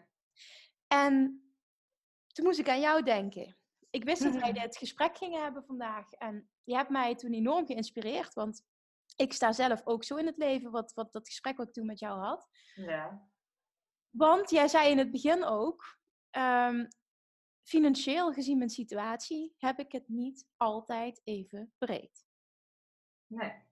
[0.88, 1.42] En
[2.28, 3.58] toen moest ik aan jou denken.
[3.90, 4.62] Ik wist dat wij Mhm.
[4.62, 6.12] dit gesprek gingen hebben vandaag.
[6.12, 8.34] En je hebt mij toen enorm geïnspireerd.
[8.34, 8.66] Want
[9.16, 10.72] ik sta zelf ook zo in het leven.
[10.72, 12.48] Wat, wat dat gesprek wat ik toen met jou had.
[12.76, 13.30] ja.
[14.10, 15.98] Want jij zei in het begin ook,
[16.30, 16.86] ehm,
[17.64, 22.26] financieel gezien mijn situatie heb ik het niet altijd even breed.
[23.28, 23.64] Nee.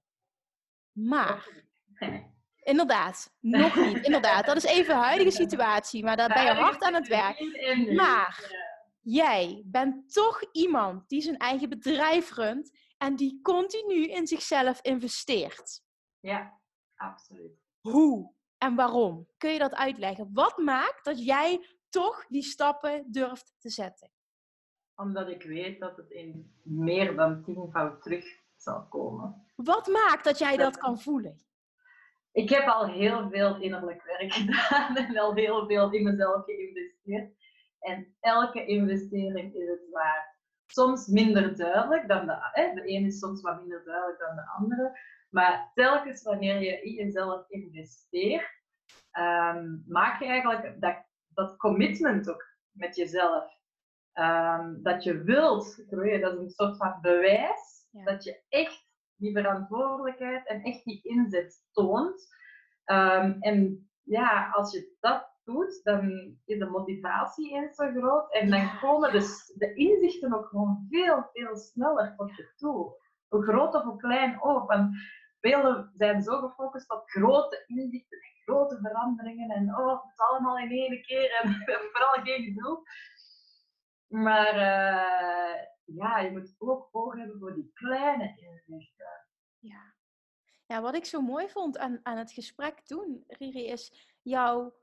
[0.91, 2.33] Maar, Nee.
[2.65, 4.05] inderdaad, nog niet.
[4.05, 7.39] Inderdaad, dat is even huidige situatie, maar daar ben je hard aan het werk.
[7.75, 7.93] Nu.
[7.93, 8.63] Maar-.
[9.07, 15.81] Jij bent toch iemand die zijn eigen bedrijf runt en die continu in zichzelf investeert.
[16.19, 16.59] Ja,
[16.95, 17.59] absoluut.
[17.79, 19.27] Hoe en waarom?
[19.37, 20.29] Kun je dat uitleggen?
[20.33, 24.11] Wat maakt dat jij toch die stappen durft te zetten?
[24.95, 28.25] Omdat ik weet dat het in meer dan tienvoud terug
[28.55, 29.45] zal komen.
[29.55, 31.45] Wat maakt dat jij dat kan voelen?
[32.35, 37.33] Ik heb al heel veel innerlijk werk gedaan en al heel veel in mezelf geïnvesteerd.
[37.79, 40.33] En elke investering is het waard.
[40.65, 44.47] Soms minder duidelijk dan de, hè, de ene is soms wat minder duidelijk dan de
[44.57, 44.99] andere.
[45.29, 48.49] Maar telkens wanneer je in jezelf investeert,
[49.11, 50.95] ehm, maak je eigenlijk dat,
[51.27, 53.53] dat commitment ook met jezelf.
[54.13, 58.03] Ehm, dat je wilt groeien, dat is een soort van bewijs Ja.
[58.03, 58.84] dat je echt
[59.17, 62.27] die verantwoordelijkheid en echt die inzet toont.
[62.83, 66.09] Ehm, en ja, als je dat doet, dan
[66.45, 69.19] is de motivatie eens zo groot en dan komen ja.
[69.55, 73.03] de, inzichten ook gewoon veel, veel sneller tot je toe.
[73.27, 74.71] Hoe groot of hoe klein ook.
[74.71, 74.95] Want
[75.39, 80.57] velen zijn zo gefocust op grote inzichten en grote veranderingen en oh, het is allemaal
[80.57, 81.53] in één keer en
[81.91, 82.79] vooral geen gedoe.
[84.07, 89.27] Maar eh, ja, je moet ook oog hebben voor die kleine inzichten.
[89.59, 89.93] Ja.
[90.65, 94.75] ja, wat ik zo mooi vond aan, aan het gesprek toen, Riri, is jouw,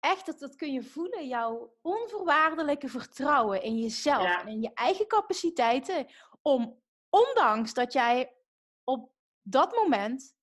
[0.00, 4.40] echt, dat, dat kun je voelen, jouw onvoorwaardelijke vertrouwen in jezelf Ja.
[4.40, 6.06] en in je eigen capaciteiten.
[6.42, 8.36] Om, ondanks dat jij
[8.84, 9.12] op
[9.42, 10.36] dat moment,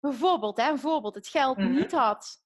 [0.00, 1.70] bijvoorbeeld, hè, een voorbeeld, het geld Mhm.
[1.70, 2.42] niet had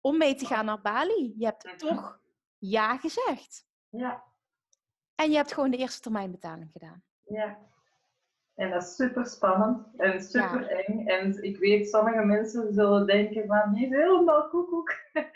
[0.00, 1.34] om mee te gaan naar Bali.
[1.36, 1.76] Je hebt Mhm.
[1.76, 2.20] toch
[2.58, 3.66] ja gezegd.
[3.88, 4.31] Ja,
[5.14, 7.02] En je hebt gewoon de eerste termijnbetaling gedaan.
[7.24, 7.58] ja.
[8.54, 11.06] En dat is super spannend en super eng.
[11.06, 14.92] En ik weet, sommige mensen zullen denken van, die is helemaal koekoek.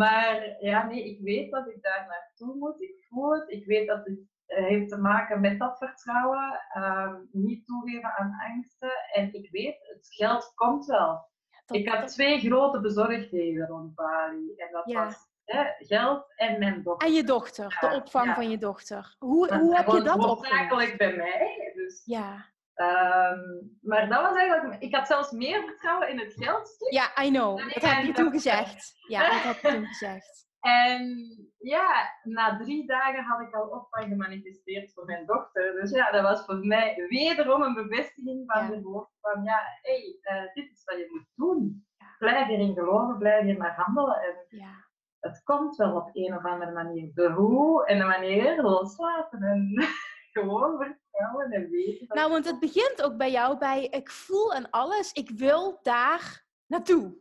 [0.00, 2.82] maar ja, nee, ik weet dat ik daar naartoe moet.
[2.82, 3.50] Ik voel het.
[3.50, 6.60] Ik weet dat het eh, heeft te maken met dat vertrouwen.
[6.72, 8.92] ehm, niet toegeven aan angsten.
[9.12, 11.26] En ik weet, het geld komt wel.
[11.66, 14.54] Ik had twee grote bezorgdheden rond Bali.
[14.56, 15.04] En dat Ja.
[15.04, 17.08] was hè, geld en mijn dochter.
[17.08, 18.34] En je dochter, de opvang ja.
[18.34, 19.14] van je dochter.
[19.18, 20.96] Hoe, hoe heb je dat opgelost?
[20.96, 21.70] bij mij.
[21.74, 22.46] Dus, Ja.
[22.74, 23.38] ehm,
[23.80, 24.82] maar dat was eigenlijk...
[24.82, 26.92] Ik had zelfs meer vertrouwen in het geldstuk.
[26.92, 27.58] ja, I know.
[27.72, 28.94] Dat heb je toen gezegd.
[29.08, 30.46] Ja, dat heb je toen gezegd.
[30.60, 35.72] En ja, na drie dagen had ik al opvang gemanifesteerd voor mijn dochter.
[35.72, 38.68] Dus ja, dat was voor mij wederom een bevestiging van Ja.
[38.70, 41.86] de woord van ja, hé, hey, eh, dit is wat je moet doen.
[42.18, 44.16] Blijf hierin geloven, blijf hier maar handelen.
[44.22, 44.86] En Ja.
[45.20, 47.10] Het komt wel op een of andere manier.
[47.14, 49.74] De hoe en de wanneer loslaten en
[50.32, 52.16] gewoon vertrouwen en weten.
[52.16, 56.44] Nou, want het begint ook bij jou bij ik voel en alles, ik wil daar
[56.66, 57.16] naartoe.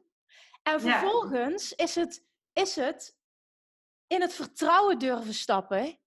[0.64, 3.18] En vervolgens is, het, is het
[4.08, 6.00] in het vertrouwen durven stappen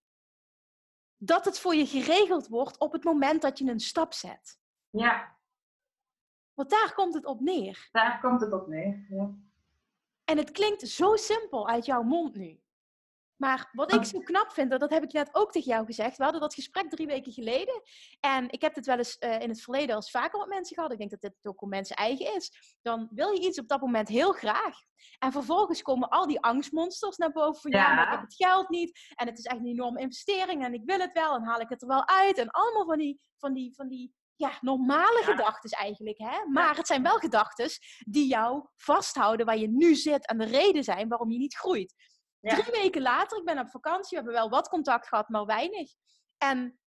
[1.17, 4.61] dat het voor je geregeld wordt op het moment dat je een stap zet.
[4.91, 5.39] Ja.
[6.55, 7.89] Want daar komt het op neer.
[7.93, 9.35] Daar komt het op neer, ja.
[10.31, 12.61] En het klinkt zo simpel uit jouw mond nu.
[13.37, 16.17] Maar wat ik zo knap vind, dat heb ik net ook tegen jou gezegd.
[16.17, 17.83] We hadden dat gesprek drie weken geleden.
[18.21, 20.93] En ik heb dit wel eens uh, in het verleden als vaker met mensen gehad.
[20.93, 22.77] Ik denk dat dit ook om mensen eigen is.
[22.83, 24.79] Dan wil je iets op dat moment heel graag.
[25.19, 27.61] En vervolgens komen al die angstmonsters naar boven.
[27.61, 29.13] Van ja, ja maar ik heb het geld niet.
[29.15, 30.65] En het is echt een enorme investering.
[30.65, 31.35] En ik wil het wel.
[31.35, 32.39] En haal ik het er wel uit.
[32.39, 35.25] En allemaal van die, van die, van die ja, normale ja.
[35.25, 36.19] gedachten eigenlijk.
[36.19, 36.45] Hè?
[36.49, 37.71] Maar het zijn wel gedachten
[38.07, 40.27] die jou vasthouden waar je nu zit.
[40.27, 41.95] En de reden zijn waarom je niet groeit.
[42.41, 45.91] Drie weken later, ik ben op vakantie, we hebben wel wat contact gehad, maar weinig.
[46.39, 46.81] En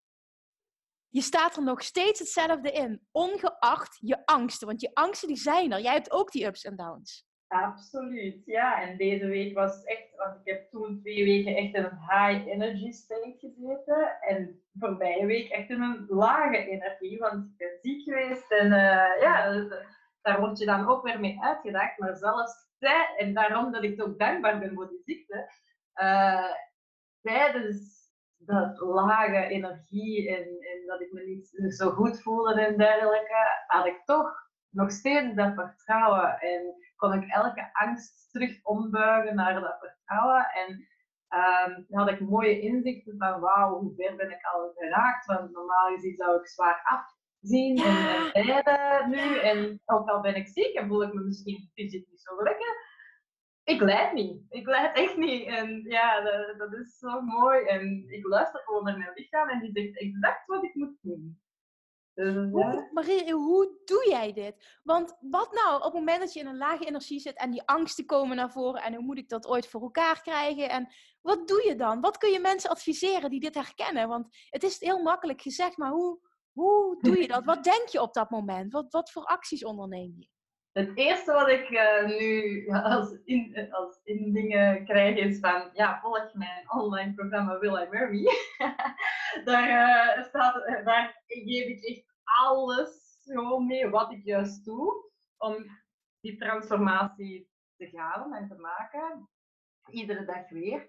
[1.09, 4.67] je staat er nog steeds hetzelfde in, ongeacht je angsten.
[4.67, 5.81] Want je angsten die zijn er.
[5.81, 7.25] Jij hebt ook die ups en downs.
[7.53, 8.81] Absoluut, ja.
[8.81, 12.47] En deze week was echt, want ik heb toen twee weken echt in een high
[12.47, 14.17] energy state gezeten.
[14.21, 18.51] En voorbije week echt in een lage energie, want ik ben ziek geweest.
[18.51, 19.65] En uh, ja,
[20.21, 21.97] daar word je dan ook weer mee uitgedaagd.
[21.99, 22.71] Maar zelfs
[23.17, 25.49] en daarom dat ik ook dankbaar ben voor die ziekte,
[27.21, 28.01] tijdens
[28.37, 33.85] dat lage energie en, en, dat ik me niet zo goed voelde en dergelijke, had
[33.85, 34.42] ik toch
[34.73, 40.45] nog steeds dat vertrouwen en kon ik elke angst terug ombuigen naar dat vertrouwen.
[40.45, 40.87] En
[41.39, 45.25] um, had ik mooie inzichten van wauw, hoe ver ben ik al geraakt?
[45.25, 49.39] Want normaal gezien zou ik zwaar afzien en, en lijden nu.
[49.39, 52.91] En ook al ben ik ziek en voel ik me misschien fysiek niet zo lekker,
[53.63, 54.45] ik leid niet.
[54.49, 55.47] Ik leid echt niet.
[55.47, 57.65] En ja, dat, dat, is zo mooi.
[57.65, 61.41] En ik luister gewoon naar mijn lichaam en die zegt exact wat ik moet doen.
[62.13, 64.79] Dus, hoe, Marie, hoe doe jij dit?
[64.83, 67.67] Want wat nou op het moment dat je in een lage energie zit en die
[67.67, 70.69] angsten komen naar voren en hoe moet ik dat ooit voor elkaar krijgen?
[70.69, 72.01] En wat doe je dan?
[72.01, 74.07] Wat kun je mensen adviseren die dit herkennen?
[74.07, 76.19] Want het is heel makkelijk gezegd, maar hoe,
[76.51, 77.45] hoe doe je dat?
[77.45, 78.71] Wat denk je op dat moment?
[78.71, 80.27] Wat, wat voor acties onderneem je?
[80.73, 86.33] Het eerste wat ik uh, nu als, in, als indingen krijg is van, ja, volg
[86.33, 88.23] mijn online programma Will I Marry
[89.45, 90.53] daar, uh, staat,
[90.85, 95.55] daar geef ik echt alles gewoon mee wat ik juist doe om
[96.21, 99.29] die transformatie te gaan en te maken.
[99.89, 100.87] Iedere dag weer.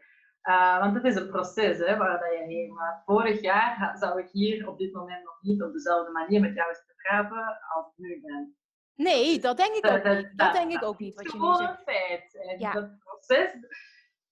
[0.80, 3.02] want het is een proces hè, waar dat je heen gaat.
[3.04, 6.72] Vorig jaar zou ik hier op dit moment nog niet op dezelfde manier met jou
[6.72, 8.56] te praten als ik nu ben.
[8.94, 10.33] Nee, dat denk ik ook niet.
[10.37, 11.14] Dat denk ik ook niet.
[11.14, 11.83] Wat je nu zegt.
[11.83, 12.35] feit.
[12.35, 12.72] En ja.
[12.72, 13.52] dat proces,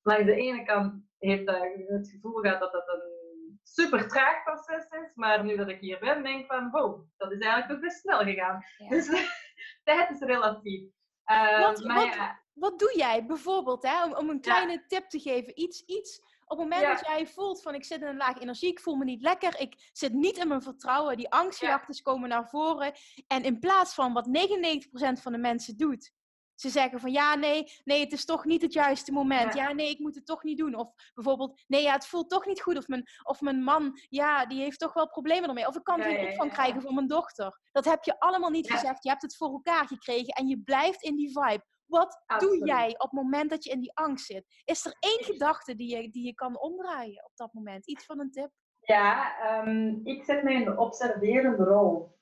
[0.03, 4.85] langs de ene kant heeft dat het gevoel gehad dat dat een super traag proces
[5.05, 7.81] is, maar nu dat ik hier ben, denk ik van, wow, dat is eigenlijk toch
[7.81, 8.65] best snel gegaan.
[8.89, 9.07] Dus
[9.85, 10.91] tijd is relatief.
[11.27, 12.41] Uh, wat, maar wat, ja.
[12.53, 15.61] wat doe jij bijvoorbeeld, hè, om, om een kleine tip te geven?
[15.61, 16.21] Iets, iets
[16.53, 18.95] op het moment dat jij voelt van ik zit in een laag energie, ik voel
[18.95, 22.93] me niet lekker, ik zit niet in mijn vertrouwen, die angstgedachten komen naar voren.
[23.27, 26.13] En in plaats van wat 99% van de mensen doet,
[26.55, 29.55] ze zeggen van ja, nee, nee, het is toch niet het juiste moment.
[29.55, 29.73] Ja.
[29.73, 30.75] nee, ik moet het toch niet doen.
[30.75, 32.77] Of bijvoorbeeld, nee, ja, het voelt toch niet goed.
[32.77, 35.67] Of mijn, of mijn man, ja, die heeft toch wel problemen ermee.
[35.67, 37.61] Of ik kan er geen opvang krijgen voor mijn dochter.
[37.73, 39.03] Dat heb je allemaal niet gezegd.
[39.03, 41.65] Je hebt het voor elkaar gekregen en je blijft in die vibe.
[41.93, 44.63] Wat doe jij op het moment dat je in die angst zit?
[44.65, 47.87] Is er één gedachte die je, die je kan omdraaien op dat moment?
[47.87, 48.51] Iets van een tip?
[48.81, 49.35] Ja,
[49.67, 52.19] um, ik zet mij in de observerende rol.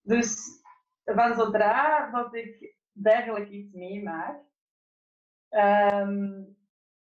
[0.00, 0.60] Dus
[1.04, 4.42] van zodra dat ik dergelijk iets meemaak,
[5.50, 6.56] um,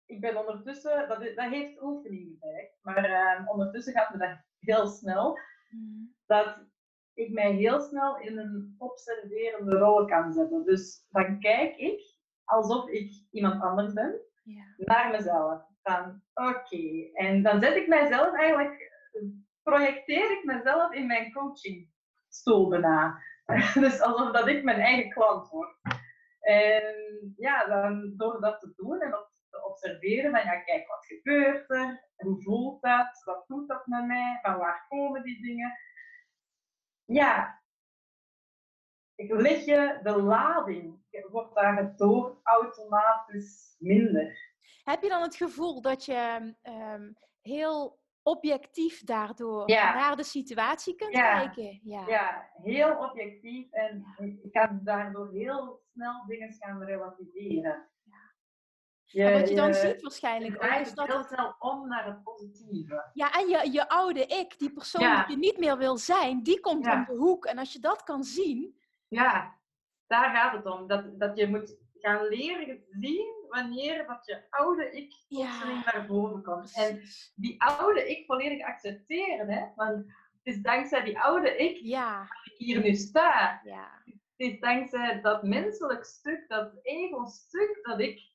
[0.06, 4.88] ik ben ondertussen, dat, dat heeft oefening bij, maar um, ondertussen gaat me dat heel
[4.88, 5.40] snel,
[5.70, 6.16] mm.
[6.26, 6.58] dat
[7.14, 10.66] ik mij heel snel in een observerende rol kan zetten.
[10.66, 12.02] Dus dan kijk ik
[12.44, 14.64] alsof ik iemand anders ben ja.
[14.78, 15.62] naar mezelf.
[15.84, 18.92] Van oké, en dan zet ik mijzelf eigenlijk,
[19.64, 23.22] projecteer ik mezelf in mijn coachingstoel bijna.
[23.84, 25.76] dus alsof dat ik mijn eigen klant word.
[26.40, 29.12] En ja, dan door dat te doen en
[29.50, 34.06] te observeren van ja, kijk wat gebeurt er, hoe voelt dat, wat doet dat met
[34.06, 35.78] mij, van waar komen die dingen
[37.14, 37.62] ja,
[39.16, 41.00] ik leg je de lading,
[41.32, 44.50] wordt daardoor automatisch minder.
[44.84, 51.12] Heb je dan het gevoel dat je um, heel objectief daardoor naar de situatie kunt
[51.12, 51.80] kijken?
[51.84, 52.08] Ja.
[52.08, 57.90] ja, heel objectief en ik kan daardoor heel snel dingen gaan relativeren.
[59.12, 63.10] Je, wat je dan ziet waarschijnlijk ook is dat heel snel om naar het positieve.
[63.14, 66.60] Ja, en je, je oude ik, die persoon die je niet meer wil zijn, die
[66.60, 67.46] komt om de hoek.
[67.46, 68.80] En als je dat kan zien...
[69.08, 69.60] Ja,
[70.08, 70.88] daar gaat het om.
[70.88, 76.44] Dat, dat je moet gaan leren zien wanneer dat je oude ik plotseling naar boven
[76.44, 76.76] komt.
[76.76, 77.02] En
[77.36, 79.66] die oude ik volledig accepteren, hè.
[79.76, 79.96] Want
[80.44, 82.18] het is dankzij die oude ik ja.
[82.20, 83.62] dat ik hier nu sta.
[83.64, 84.02] Ja.
[84.06, 88.31] Het is dankzij dat menselijk stuk, dat ego-stuk, dat ik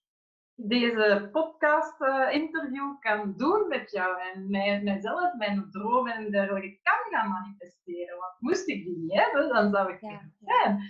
[0.57, 7.31] deze podcast-interview kan doen met jou en mij, mijzelf, mijn dromen en dergelijke kan gaan
[7.31, 8.19] manifesteren.
[8.19, 10.81] Want moest ik die niet hebben, dan zou ik niet zijn.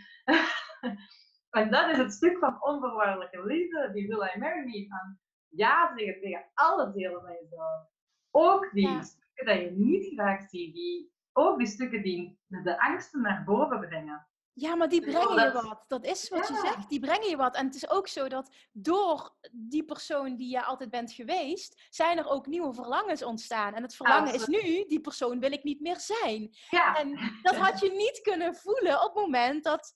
[1.51, 5.93] en dat is het stuk van onvoorwaardelijke liefde, die Will I Marry Me, van ja
[5.97, 7.89] zeggen tegen alle delen van jezelf.
[8.31, 13.21] Ook die stukken die je niet graag ziet, die, ook die stukken die de angsten
[13.21, 14.27] naar boven brengen.
[14.59, 15.85] Ja, maar die brengen je wat.
[15.87, 16.89] Dat is wat je zegt.
[16.89, 17.55] Die brengen je wat.
[17.55, 22.19] En het is ook zo dat door die persoon die je altijd bent geweest, zijn
[22.19, 23.75] er ook nieuwe verlangens ontstaan.
[23.75, 26.57] En het verlangen is nu, die persoon wil ik niet meer zijn.
[26.71, 26.95] Ja.
[26.95, 29.95] En dat had je niet kunnen voelen op het moment dat,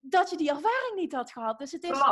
[0.00, 1.58] dat je die ervaring niet had gehad.
[1.58, 2.02] Dus het is.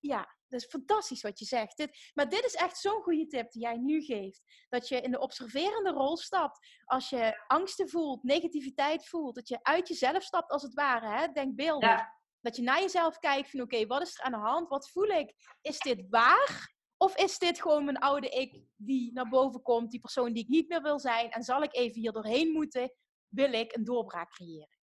[0.00, 1.76] Ja, dat is fantastisch wat je zegt.
[1.76, 4.42] Dit, maar dit is echt zo'n goede tip die jij nu geeft.
[4.68, 6.66] Dat je in de observerende rol stapt.
[6.84, 9.34] Als je angsten voelt, negativiteit voelt.
[9.34, 11.08] Dat je uit jezelf stapt als het ware.
[11.08, 11.32] Hè?
[11.32, 11.88] Denkbeeldig.
[11.88, 12.14] Ja.
[12.40, 14.68] Dat je naar jezelf kijkt van oké, wat is er aan de hand?
[14.68, 15.34] Wat voel ik?
[15.60, 16.74] Is dit waar?
[16.96, 19.90] Of is dit gewoon mijn oude ik die naar boven komt?
[19.90, 21.30] Die persoon die ik niet meer wil zijn?
[21.30, 22.92] En zal ik even hier doorheen moeten?
[23.28, 24.75] Wil ik een doorbraak creëren?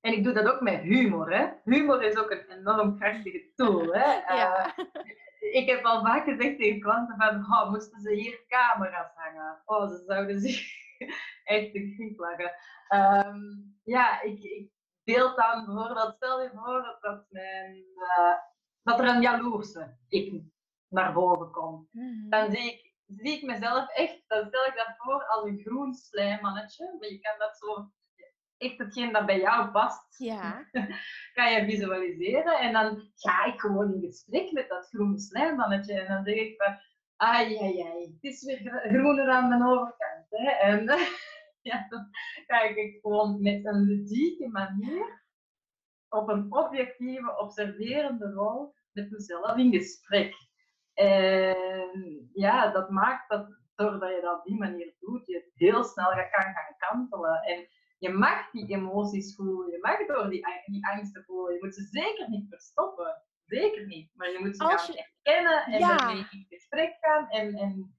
[0.00, 1.32] En ik doe dat ook met humor.
[1.32, 1.48] Hè?
[1.64, 3.92] Humor is ook een enorm krachtige tool.
[3.92, 4.20] Hè?
[4.36, 4.74] Ja.
[4.76, 4.84] Uh,
[5.52, 9.62] ik heb al vaak gezegd tegen klanten van, oh, moesten ze hier camera's hangen?
[9.64, 10.60] Oh, ze zouden zich
[11.44, 12.52] echt te griep lachen.
[12.94, 14.70] Um, ja, ik, ik
[15.04, 18.36] beeld dan bijvoorbeeld, stel je voor dat, mijn, uh,
[18.82, 20.42] dat er een jaloerse ik
[20.88, 21.88] naar boven komt.
[21.92, 22.30] Mm -hmm.
[22.30, 25.94] Dan zie ik, zie ik mezelf echt, dan stel ik dat voor als een groen
[25.94, 26.96] slijmmannetje.
[26.98, 27.90] Maar je kan dat zo
[28.58, 30.68] echt hetgeen dat bij jou past, ja.
[31.36, 32.58] kan je visualiseren.
[32.58, 36.00] En dan ga ik gewoon in gesprek met dat groene slijmmannetje.
[36.00, 36.78] En dan zeg ik van,
[37.16, 40.26] ai, ai, ai, het is weer groener aan de overkant.
[40.28, 40.50] Hè?
[40.50, 40.84] En
[41.68, 42.08] ja, dan
[42.46, 45.26] ga ik gewoon met een ludieke manier
[46.08, 50.34] op een objectieve, observerende rol met mezelf in gesprek.
[50.94, 56.10] En ja, dat maakt dat doordat je dat op die manier doet, je heel snel
[56.10, 57.42] kan gaan kantelen.
[57.42, 57.68] En
[57.98, 61.54] je mag die emoties voelen, je mag door die, die angsten voelen.
[61.54, 63.22] Je moet ze zeker niet verstoppen.
[63.44, 64.10] Zeker niet.
[64.14, 66.10] Maar je moet ze gaan herkennen en ja.
[66.10, 67.28] in gesprek gaan.
[67.28, 67.96] En, en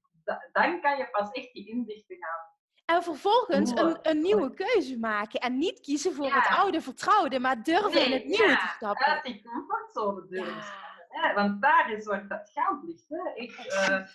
[0.52, 2.48] dan kan je pas echt die inzichten gaan.
[2.96, 5.40] En vervolgens een, een, nieuwe keuze maken.
[5.40, 9.06] En niet kiezen voor het oude vertrouwde, maar durven in het nieuwe ja, te stappen.
[9.06, 10.62] Uit die comfortzone durven.
[11.10, 11.34] Ja.
[11.34, 13.08] want daar is waar dat goud ligt.
[13.08, 13.34] Hè.
[13.34, 14.06] Ik, uh,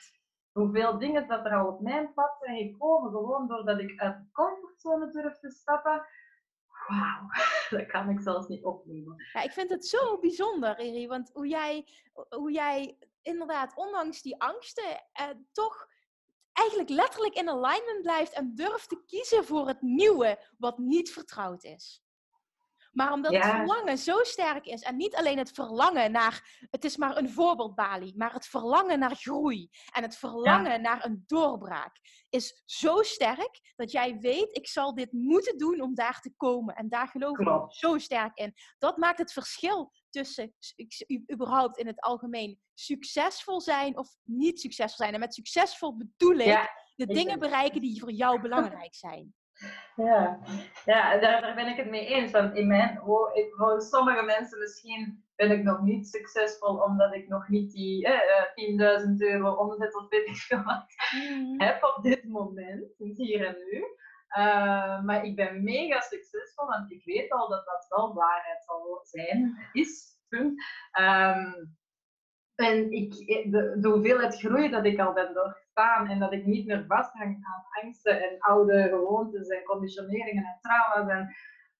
[0.59, 4.31] hoeveel dingen dat er al op mijn pad zijn gekomen, gewoon doordat ik uit de
[4.31, 6.05] comfortzone durf te stappen.
[6.87, 7.29] Wauw,
[7.79, 9.15] dat kan ik zelfs niet opnemen.
[9.33, 11.87] Ja, ik vind het zo bijzonder, Eri, want hoe jij,
[12.29, 15.87] hoe jij inderdaad, ondanks die angsten, eh, toch
[16.53, 21.63] eigenlijk letterlijk in alignment blijft en durft te kiezen voor het nieuwe, wat niet vertrouwd
[21.63, 22.04] is.
[22.95, 24.81] Maar omdat het verlangen zo sterk is.
[24.81, 28.99] En niet alleen het verlangen naar, het is maar een voorbeeld Bali, maar het verlangen
[28.99, 29.69] naar groei.
[29.91, 35.11] En het verlangen naar een doorbraak is zo sterk dat jij weet, ik zal dit
[35.11, 36.75] moeten doen om daar te komen.
[36.75, 38.53] En daar geloof ik zo sterk in.
[38.77, 40.55] Dat maakt het verschil tussen
[41.31, 45.13] überhaupt in het algemeen succesvol zijn of niet succesvol zijn.
[45.13, 49.35] En met succesvol bedoel ik de dingen bereiken die voor jou belangrijk zijn.
[49.95, 50.39] Ja,
[50.85, 52.31] ja daar, daar ben ik het mee eens.
[52.31, 52.99] Want in mijn,
[53.57, 59.01] voor sommige mensen misschien ben ik nog niet succesvol omdat ik nog niet die eh,
[59.05, 61.61] 10.000 euro omzet of weet ik veel wat mm.
[61.61, 63.85] heb op dit moment, hier en nu.
[64.37, 68.99] Uh, maar ik ben mega succesvol, want ik weet al dat dat wel waarheid zal
[69.03, 70.13] zijn, is.
[70.29, 71.75] Um,
[72.55, 73.13] en ik,
[73.51, 75.33] de, de hoeveelheid groei dat ik al ben
[75.75, 80.57] doorstaan en dat ik niet meer vasthang aan angsten en oude gewoontes en conditioneringen en
[80.61, 81.11] trauma's.
[81.11, 81.35] En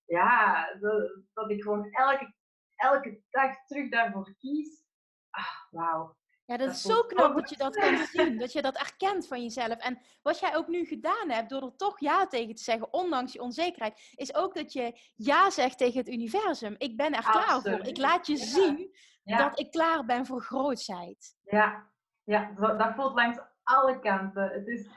[0.05, 2.33] ja, dat, dat ik gewoon elke,
[2.75, 4.83] elke dag terug daarvoor kies.
[5.29, 6.15] Ah, wauw.
[6.45, 9.41] Ja, dat, is zo knap dat je dat kan zien, dat je dat erkent van
[9.41, 9.77] jezelf.
[9.77, 13.33] En wat jij ook nu gedaan hebt, door er toch ja tegen te zeggen, ondanks
[13.33, 16.75] je onzekerheid, is ook dat je ja zegt tegen het universum.
[16.77, 17.87] Ik ben er klaar voor.
[17.87, 21.35] Ik laat je zien dat ik klaar ben voor grootheid.
[21.41, 21.91] Ja,
[22.23, 24.49] ja dat voelt langs alle kanten.
[24.49, 24.89] Het is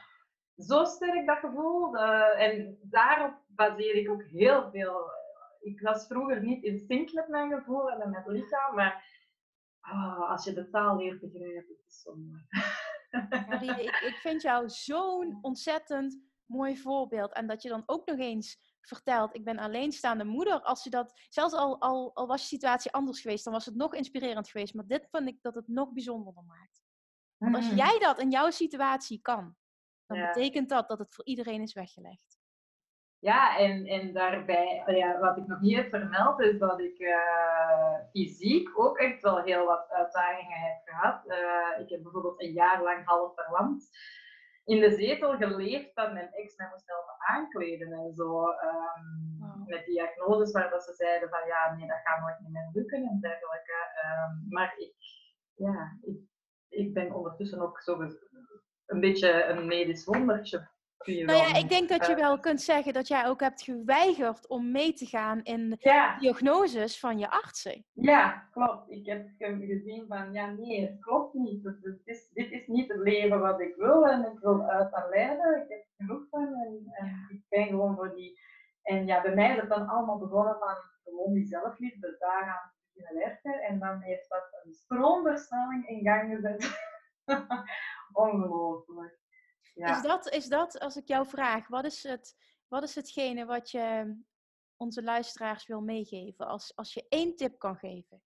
[0.57, 1.95] zo sterk dat gevoel.
[1.95, 5.11] Uh, en daarop baseer ik ook heel veel.
[5.61, 9.05] Ik was vroeger niet in sync met mijn gevoel en met mijn lichaam, maar
[9.81, 12.47] oh, als je de taal leert begrijpen, het is zo mooi.
[13.61, 17.33] Ja, ik, ik vind jou zo'n ontzettend mooi voorbeeld.
[17.33, 20.61] En dat je dan ook nog eens vertelt, ik ben alleenstaande moeder.
[20.63, 23.75] Als je dat, zelfs al, al, al was je situatie anders geweest, dan was het
[23.75, 24.75] nog inspirerend geweest.
[24.75, 26.83] Maar dit vind ik dat het nog bijzonderder maakt.
[27.39, 27.79] Want als mm-hmm.
[27.79, 29.57] jij dat in jouw situatie kan,
[30.07, 32.37] dan betekent dat dat het voor iedereen is weggelegd.
[33.19, 37.99] Ja, en, en daarbij, ja, wat ik nog niet heb vermeld, is dat ik uh,
[38.11, 41.27] fysiek ook echt wel heel wat uitdagingen heb gehad.
[41.27, 43.91] Uh, ik heb bijvoorbeeld een jaar lang half verlamd
[44.65, 48.49] in de zetel geleefd dat mijn ex mij moest helpen aankleden en zo.
[48.49, 53.07] Um, Met diagnoses waar dat ze zeiden van ja, nee, dat gaat nooit meer lukken
[53.07, 53.79] en dergelijke.
[54.05, 54.95] Um, maar ik,
[55.55, 56.17] ja, ik,
[56.69, 58.01] ik ben ondertussen ook zo
[58.87, 60.69] een beetje een medisch wondertje
[61.07, 64.71] nou ja, ik denk dat je wel kunt zeggen dat jij ook hebt geweigerd om
[64.71, 67.85] mee te gaan in de diagnoses van je artsen.
[67.93, 68.91] Ja, klopt.
[68.91, 71.63] Ik heb gezien van, ja nee, het klopt niet.
[71.63, 75.09] Dit is, dit is niet het leven wat ik wil en ik wil uit aan
[75.09, 75.63] lijden.
[75.63, 78.41] Ik heb genoeg van en, en ik ben gewoon voor die...
[78.83, 82.73] En ja, bij mij is het dan allemaal begonnen van gewoon die zelfliefde daaraan
[83.13, 83.61] werken.
[83.63, 86.79] En dan heeft dat een stroomversnelling in gang gezet.
[88.13, 89.19] Ongelooflijk.
[89.75, 92.37] Is, dat, is dat, als ik jou vraag, wat is, het,
[92.69, 94.17] wat is hetgene wat je
[94.77, 96.47] onze luisteraars wil meegeven?
[96.47, 98.23] Als, als je één tip kan geven.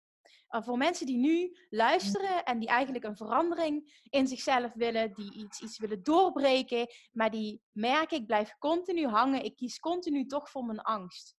[0.50, 5.34] Uh, voor mensen die nu luisteren en die eigenlijk een verandering in zichzelf willen, die
[5.34, 10.50] iets, iets willen doorbreken, maar die merken, ik blijf continu hangen, ik kies continu toch
[10.50, 11.36] voor mijn angst.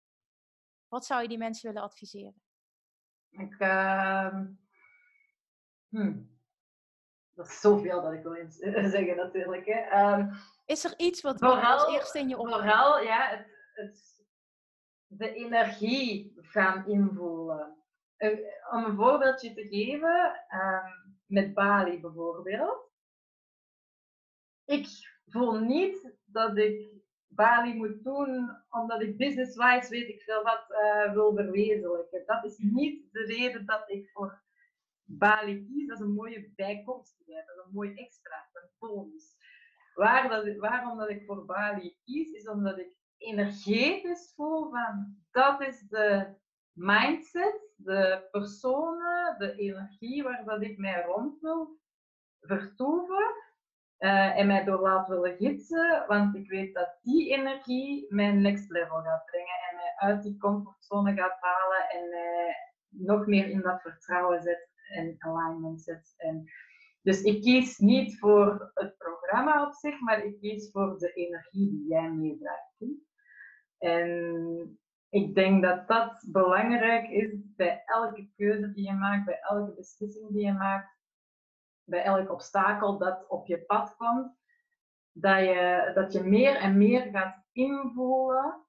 [0.89, 2.43] Wat zou je die mensen willen adviseren?
[3.33, 4.39] Ik, uh,
[7.35, 8.37] dat is zoveel dat ik wil
[8.91, 9.67] zeggen natuurlijk.
[9.67, 9.81] Hè.
[9.81, 10.31] Ehm,
[10.67, 12.37] is er iets wat vooral, als eerste in je?
[12.37, 14.25] Vooral ja, het, het,
[15.07, 17.77] de energie gaan invoelen.
[18.71, 20.91] om een voorbeeldje te geven, ehm,
[21.27, 22.91] met Bali bijvoorbeeld.
[24.65, 24.87] Ik
[25.27, 26.92] voel niet dat ik
[27.35, 32.23] Bali moet doen omdat ik business-wise weet ik veel wat uh, wil verwezenlijken.
[32.27, 34.43] Dat is niet de reden dat ik voor
[35.05, 39.37] Bali kies, dat is een mooie bijkomstigheid, dat is een mooi extra, een bonus.
[39.95, 45.81] Waar waarom dat ik voor Bali kies, is omdat ik energetisch voel van dat is
[45.81, 46.35] de
[46.73, 51.81] mindset, de personen, de energie waar dat ik mij rond wil
[52.41, 53.35] vertoeven
[54.03, 58.71] uh, en mij door laat willen gidsen, want ik weet dat die energie mijn next
[58.71, 62.57] level gaat brengen en mij uit die comfortzone gaat halen en mij
[62.89, 66.15] nog meer in dat vertrouwen zet en alignment zet.
[66.17, 66.45] En,
[67.03, 71.71] dus ik kies niet voor het programma op zich, maar ik kies voor de energie
[71.71, 72.71] die jij meedraagt.
[73.79, 74.79] En
[75.09, 80.29] ik denk dat dat belangrijk is bij elke keuze die je maakt, bij elke beslissing
[80.29, 81.02] die je maakt,
[81.85, 84.37] bij elk obstakel dat op je pad komt,
[85.13, 88.67] dat je, dat je meer en meer gaat invoelen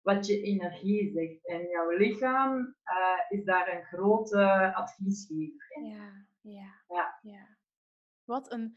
[0.00, 1.46] wat je energie zegt.
[1.46, 5.84] En jouw lichaam uh, is daar een grote adviesgever in.
[5.84, 7.18] Ja, ja, ja.
[7.22, 7.56] ja.
[8.24, 8.76] Wat een,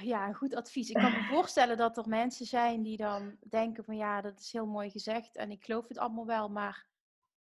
[0.00, 0.90] ja, een goed advies.
[0.90, 4.52] Ik kan me voorstellen dat er mensen zijn die dan denken van ja, dat is
[4.52, 6.86] heel mooi gezegd en ik geloof het allemaal wel, maar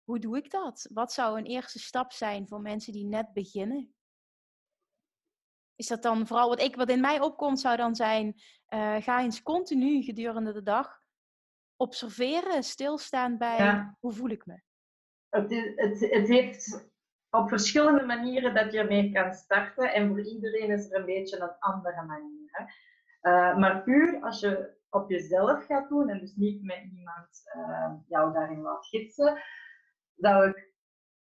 [0.04, 0.88] hoe doe ik dat?
[0.92, 3.94] Wat zou een eerste stap zijn voor mensen die net beginnen?
[5.76, 8.34] Is dat dan vooral wat, ik, wat in mij opkomt, zou dan zijn:
[8.74, 11.04] uh, ga eens continu gedurende de dag
[11.76, 14.60] observeren, stilstaan bij hoe voel ik me?
[15.28, 16.90] Het, het, het heeft
[17.30, 21.40] op verschillende manieren dat je ermee kan starten en voor iedereen is er een beetje
[21.40, 22.48] een andere manier.
[22.50, 22.64] Hè?
[23.30, 27.92] Uh, maar puur als je op jezelf gaat doen en dus niet met iemand uh,
[28.08, 29.42] jou daarin laat gidsen,
[30.16, 30.72] zou ik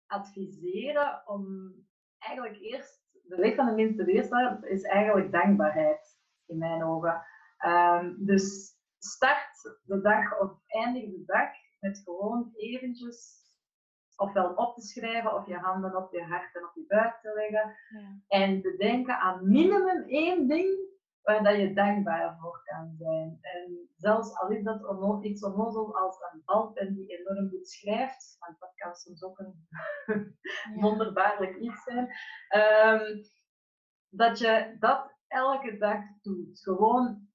[0.06, 1.72] adviseren om
[2.18, 7.22] eigenlijk eerst, de weg van de minste weerstand is eigenlijk dankbaarheid in mijn ogen.
[7.66, 11.48] Um, dus start de dag of eindig de dag
[11.80, 13.42] met gewoon eventjes
[14.16, 17.32] ofwel op te schrijven of je handen op je hart en op je buik te
[17.34, 17.76] leggen.
[17.88, 18.18] Ja.
[18.28, 20.78] En bedenken aan minimum één ding
[21.24, 23.38] waar dat je dankbaar voor kan zijn.
[23.40, 28.36] En zelfs al is dat onno iets onnozel als een balpen die enorm goed schrijft,
[28.38, 29.68] want dat kan soms ook een
[30.80, 32.10] wonderbaarlijk iets zijn,
[32.56, 33.22] um,
[34.08, 36.60] dat je dat elke dag doet.
[36.60, 37.28] Gewoon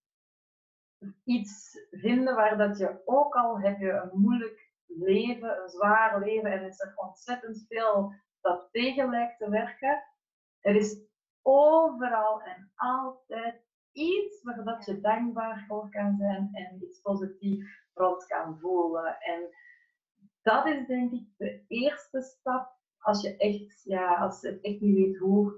[1.23, 6.51] iets vinden waar dat je ook al heb je een moeilijk leven, een zwaar leven
[6.51, 10.03] en is er ontzettend veel dat tegen lijkt te werken.
[10.59, 11.01] Er is
[11.41, 13.68] overal en altijd
[13.99, 19.19] iets waar dat je dankbaar voor kan zijn en iets positiefs rond kan voelen.
[19.19, 19.49] En
[20.41, 24.95] dat is denk ik de eerste stap als je echt, ja, als je echt niet
[24.95, 25.53] weet hoe,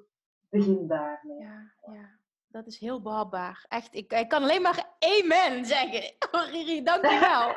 [0.49, 1.39] begin daarmee.
[1.39, 2.19] Ja, ja
[2.51, 3.65] dat is heel behapbaar.
[3.67, 6.13] Echt, ik, ik kan alleen maar amen zeggen.
[6.31, 7.47] Oh, Riri, dankjewel.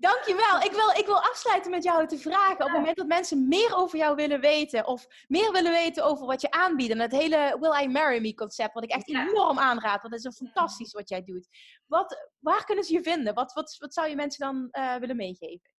[0.00, 0.60] Dankjewel.
[0.60, 2.64] Ik wil, ik wil afsluiten met jou te vragen.
[2.64, 4.86] Op het moment dat mensen meer over jou willen weten.
[4.86, 6.92] Of meer willen weten over wat je aanbiedt.
[6.92, 8.74] En het hele Will I Marry Me concept.
[8.74, 10.02] Wat ik echt enorm aanraad.
[10.02, 11.48] Want het is een fantastisch wat jij doet.
[11.86, 13.34] Wat, waar kunnen ze je vinden?
[13.34, 15.70] Wat, wat, wat zou je mensen dan uh, willen meegeven?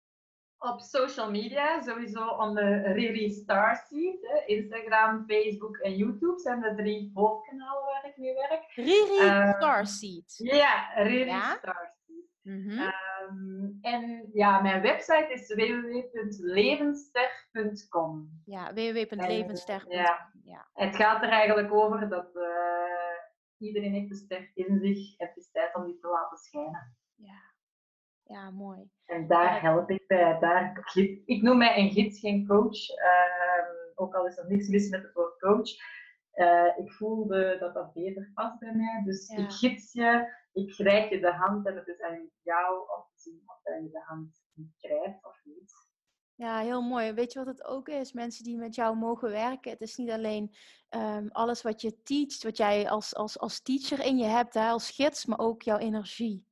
[0.59, 4.43] op social media, sowieso onder Riri Starseed.
[4.45, 8.71] Instagram, Facebook en YouTube zijn de drie hoofdkanalen waar ik mee werk.
[8.75, 10.33] Riri uh, Starseed.
[10.37, 11.55] Ja, Riri ja?
[11.57, 11.97] Starseed.
[12.41, 12.77] Mm -hmm.
[13.29, 18.41] Um, en ja, mijn website is www.levenster.com.
[18.45, 19.91] Ja, www.levenster.com.
[19.91, 20.31] Ja.
[20.43, 20.67] ja.
[20.73, 22.43] Het gaat er eigenlijk over dat uh,
[23.57, 25.17] iedereen heeft een ster in zich.
[25.17, 26.97] Het is tijd om die te laten schijnen.
[27.15, 27.47] Ja.
[28.23, 28.89] Ja, mooi.
[29.05, 30.39] En daar help ik bij.
[30.39, 30.91] Daar,
[31.25, 32.89] ik noem mij een gids, geen coach.
[32.89, 33.63] Uh,
[33.95, 35.69] ook al is er niks mis met het woord coach.
[36.35, 39.01] Uh, ik voelde dat dat beter past bij mij.
[39.05, 43.08] Dus ik gids je, ik reik je de hand en het is aan jou om
[43.21, 44.41] zien of je de hand
[44.77, 45.87] krijgt of niet.
[46.35, 47.11] Ja, heel mooi.
[47.11, 48.13] Weet je wat het ook is?
[48.13, 49.71] Mensen die met jou mogen werken.
[49.71, 50.55] Het is niet alleen
[50.89, 54.69] um, alles wat je teacht, wat jij als, als, als teacher in je hebt, hè,
[54.69, 56.47] als gids, maar ook jouw energie.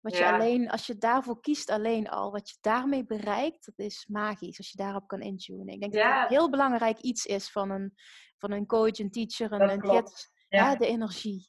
[0.00, 4.06] Wat je alleen, als je daarvoor kiest alleen al, wat je daarmee bereikt, dat is
[4.06, 4.58] magisch.
[4.58, 5.66] Als je daarop kan intunen.
[5.66, 7.94] Ik denk dat het heel belangrijk iets is van een,
[8.38, 10.30] van een coach, een teacher, een, een gids.
[10.48, 10.76] Ja.
[10.76, 11.48] de energie.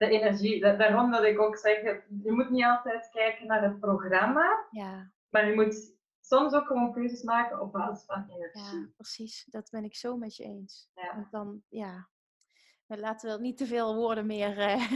[0.00, 0.60] De energie.
[0.60, 1.82] Daarom dat ik ook zeg,
[2.22, 4.66] je moet niet altijd kijken naar het programma.
[4.70, 5.12] Ja.
[5.28, 8.80] Maar je moet soms ook gewoon keuzes maken op basis van energie.
[8.80, 9.44] Ja, precies.
[9.44, 10.90] Dat ben ik zo met je eens.
[10.94, 11.14] Ja.
[11.14, 12.08] Want dan, ja,
[12.86, 14.92] laten we niet te veel woorden meer uh,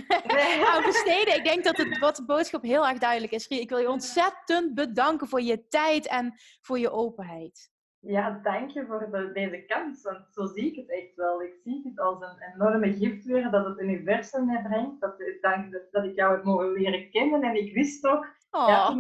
[0.74, 1.36] aan besteden.
[1.36, 3.46] Ik denk dat het, wat de boodschap heel erg duidelijk is.
[3.46, 7.72] Ik wil je ontzettend bedanken voor je tijd en voor je openheid.
[8.06, 10.02] Ja, dank je voor de, deze kans.
[10.02, 11.42] Want zo zie ik het echt wel.
[11.42, 15.00] Ik zie het als een enorme gift weer dat het universum mij brengt.
[15.00, 17.42] Dat, dank dat ik jou heb mogen leren kennen.
[17.42, 18.68] En ik wist toch, oh.
[18.68, 18.96] ja,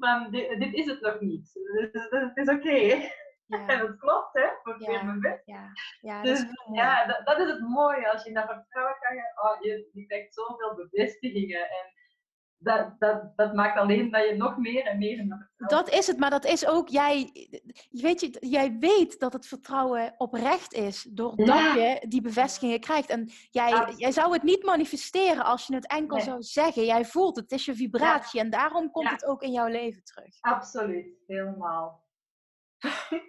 [0.00, 1.52] van, dit, dit, is het nog niet.
[1.52, 2.70] Dus, het is oké.
[2.70, 3.66] Ja.
[3.72, 5.02] En dat klopt, hè, voor ja.
[5.02, 5.42] mijn best.
[5.44, 8.12] Ja, ja, dus, dat, is ja dat, dat, is het mooie.
[8.12, 11.60] Als je naar vertrouwen kan gaan, oh, je, je krijgt zoveel bevestigingen.
[11.60, 11.95] En
[12.58, 16.18] dat, dat, dat maakt alleen dat je nog meer en meer naar Dat is het,
[16.18, 17.32] maar dat is ook, jij,
[17.90, 21.74] weet je, jij weet dat het vertrouwen oprecht is, doordat ja.
[21.74, 23.10] je die bevestigingen krijgt.
[23.10, 26.84] En jij, jij zou het niet manifesteren als je het enkel zou zeggen.
[26.84, 30.04] Jij voelt het, het is je vibratie en daarom komt het ook in jouw leven
[30.04, 30.36] terug.
[30.40, 32.05] Absoluut, helemaal.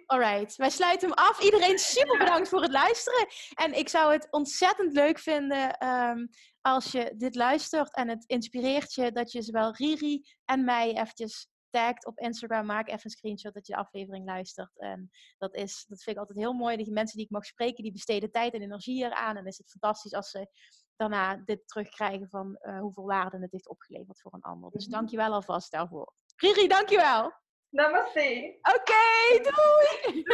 [0.06, 1.42] Alright, wij sluiten hem af.
[1.42, 3.26] Iedereen super bedankt voor het luisteren.
[3.54, 6.26] En ik zou het ontzettend leuk vinden ehm,
[6.60, 11.48] als je dit luistert en het inspireert je dat je zowel Riri en mij eventjes
[11.70, 12.66] tagt op Instagram.
[12.66, 14.78] Maak even een screenshot dat je de aflevering luistert.
[14.78, 16.76] En dat, is, dat vind ik altijd heel mooi.
[16.76, 19.36] Die mensen die ik mag spreken, die besteden tijd en energie eraan.
[19.36, 20.48] En is het fantastisch als ze
[20.96, 24.70] daarna dit terugkrijgen van uh, hoeveel waarde het heeft opgeleverd voor een ander.
[24.70, 24.94] Dus mhm.
[24.94, 26.14] dankjewel alvast daarvoor.
[26.36, 27.32] Riri, dankjewel!
[27.70, 28.54] Namaste.
[28.62, 30.24] Oké, doei.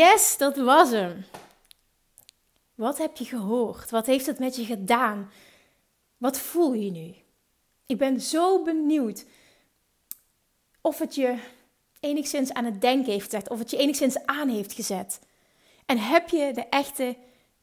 [0.00, 1.24] yes, dat was hem.
[2.74, 3.90] Wat heb je gehoord?
[3.90, 5.30] Wat heeft het met je gedaan?
[6.16, 7.14] Wat voel je nu?
[7.86, 9.24] Ik ben zo benieuwd
[10.80, 11.38] of het je
[12.00, 15.20] enigszins aan het denken heeft gezet, of het je enigszins aan heeft gezet.
[15.86, 17.16] En heb je de echte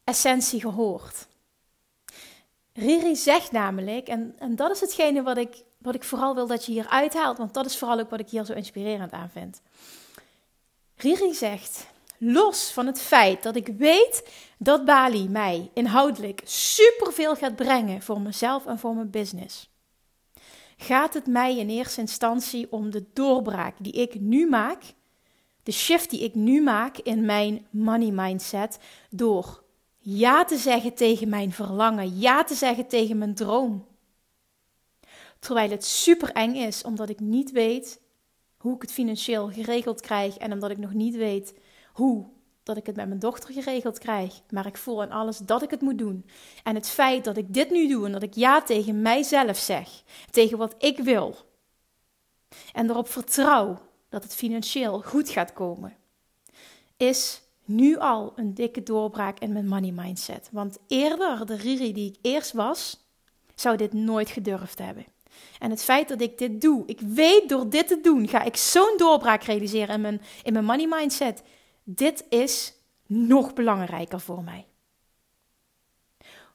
[0.04, 1.28] essentie gehoord?
[2.74, 6.66] Riri zegt namelijk, en, en dat is hetgene wat ik wat ik vooral wil dat
[6.66, 9.62] je hier uithaalt, want dat is vooral ook wat ik hier zo inspirerend aan vind.
[10.96, 17.56] Riri zegt: Los van het feit dat ik weet dat Bali mij inhoudelijk superveel gaat
[17.56, 19.70] brengen voor mezelf en voor mijn business,
[20.78, 24.84] gaat het mij in eerste instantie om de doorbraak die ik nu maak,
[25.64, 28.80] de shift die ik nu maak in mijn money mindset,
[29.10, 29.64] door
[29.98, 33.86] ja te zeggen tegen mijn verlangen, ja te zeggen tegen mijn droom.
[35.44, 38.02] Terwijl het super eng is, omdat ik niet weet
[38.58, 41.54] hoe ik het financieel geregeld krijg en omdat ik nog niet weet
[41.94, 42.26] hoe
[42.64, 44.42] dat ik het met mijn dochter geregeld krijg.
[44.50, 46.26] Maar ik voel aan alles dat ik het moet doen.
[46.64, 50.04] En het feit dat ik dit nu doe en dat ik ja tegen mijzelf zeg,
[50.32, 51.36] tegen wat ik wil.
[52.74, 53.78] En erop vertrouw
[54.10, 55.96] dat het financieel goed gaat komen,
[56.98, 60.50] is nu al een dikke doorbraak in mijn money mindset.
[60.52, 63.08] Want eerder, de Riri die ik eerst was,
[63.56, 65.06] zou dit nooit gedurfd hebben.
[65.60, 68.56] En het feit dat ik dit doe, ik weet door dit te doen, ga ik
[68.56, 71.44] zo'n doorbraak realiseren in mijn, in mijn money mindset.
[71.84, 72.74] Dit is
[73.08, 74.66] nog belangrijker voor mij.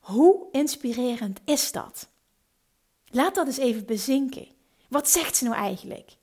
[0.01, 2.09] Hoe inspirerend is dat?
[3.11, 4.49] Laat dat eens even bezinken.
[4.89, 6.16] Wat zegt ze nou eigenlijk?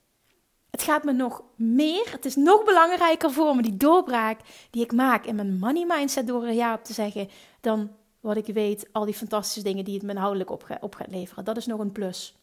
[0.70, 4.40] Het gaat me nog meer, het is nog belangrijker voor me, die doorbraak
[4.70, 7.30] die ik maak in mijn money mindset door er ja op te zeggen,
[7.62, 11.46] dan wat ik weet, al die fantastische dingen die het me inhoudelijk op gaat leveren.
[11.46, 12.36] Dat is nog een plus.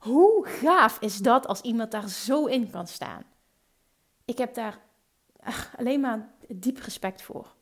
[0.00, 3.24] Hoe gaaf is dat als iemand daar zo in kan staan?
[4.24, 4.78] Ik heb daar
[5.76, 7.54] alleen maar diep respect voor.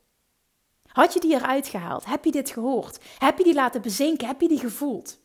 [0.85, 2.05] Had je die eruit gehaald?
[2.05, 2.99] Heb je dit gehoord?
[3.17, 4.27] Heb je die laten bezinken?
[4.27, 5.19] Heb je die gevoeld?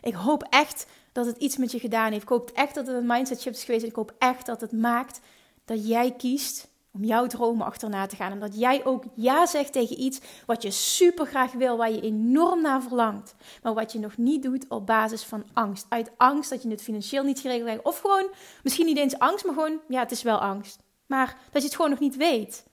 [0.00, 2.22] Ik hoop echt dat het iets met je gedaan heeft.
[2.22, 3.84] Ik hoop echt dat het een mindset shift is geweest.
[3.84, 5.20] ik hoop echt dat het maakt
[5.64, 8.32] dat jij kiest om jouw dromen achterna te gaan.
[8.32, 12.00] En dat jij ook ja zegt tegen iets wat je super graag wil, waar je
[12.00, 13.34] enorm naar verlangt.
[13.62, 15.86] Maar wat je nog niet doet op basis van angst.
[15.88, 17.84] Uit angst dat je het financieel niet geregeld hebt.
[17.84, 18.30] Of gewoon,
[18.62, 20.78] misschien niet eens angst, maar gewoon, ja, het is wel angst.
[21.06, 22.64] Maar dat je het gewoon nog niet weet.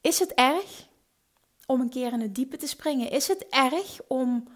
[0.00, 0.88] Is het erg
[1.66, 3.10] om een keer in het diepe te springen?
[3.10, 4.48] Is het erg om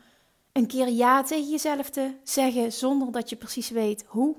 [0.52, 4.36] een keer ja tegen jezelf te zeggen zonder dat je precies weet hoe?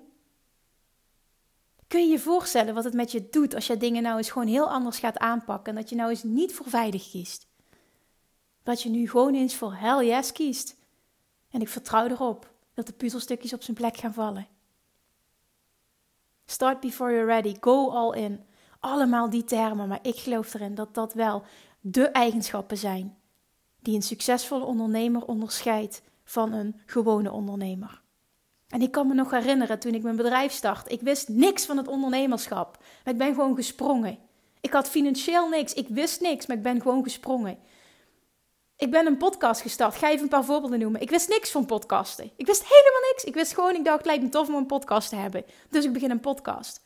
[1.92, 4.48] Kun je je voorstellen wat het met je doet als je dingen nou eens gewoon
[4.48, 7.48] heel anders gaat aanpakken en dat je nou eens niet voor veilig kiest?
[8.64, 10.78] Dat je nu gewoon eens voor hell yes kiest.
[11.50, 14.48] En ik vertrouw erop dat de puzzelstukjes op zijn plek gaan vallen.
[16.46, 17.56] Start before you're ready.
[17.60, 18.46] Go all in.
[18.80, 21.44] Allemaal die termen, maar ik geloof erin dat dat wel
[21.80, 23.18] de eigenschappen zijn
[23.80, 28.01] die een succesvolle ondernemer onderscheidt van een gewone ondernemer.
[28.72, 30.92] En ik kan me nog herinneren toen ik mijn bedrijf start.
[30.92, 32.78] Ik wist niks van het ondernemerschap.
[33.04, 34.18] Maar ik ben gewoon gesprongen.
[34.62, 35.74] Ik had financieel niks.
[35.74, 37.58] Ik wist niks, maar ik ben gewoon gesprongen.
[38.78, 39.96] Ik ben een podcast gestart.
[39.96, 41.02] Ga even een paar voorbeelden noemen.
[41.02, 42.32] Ik wist niks van podcasten.
[42.36, 43.24] Ik wist helemaal niks.
[43.24, 45.46] Ik wist gewoon, ik dacht, het lijkt me tof om een podcast te hebben.
[45.70, 46.82] Dus ik begin een podcast.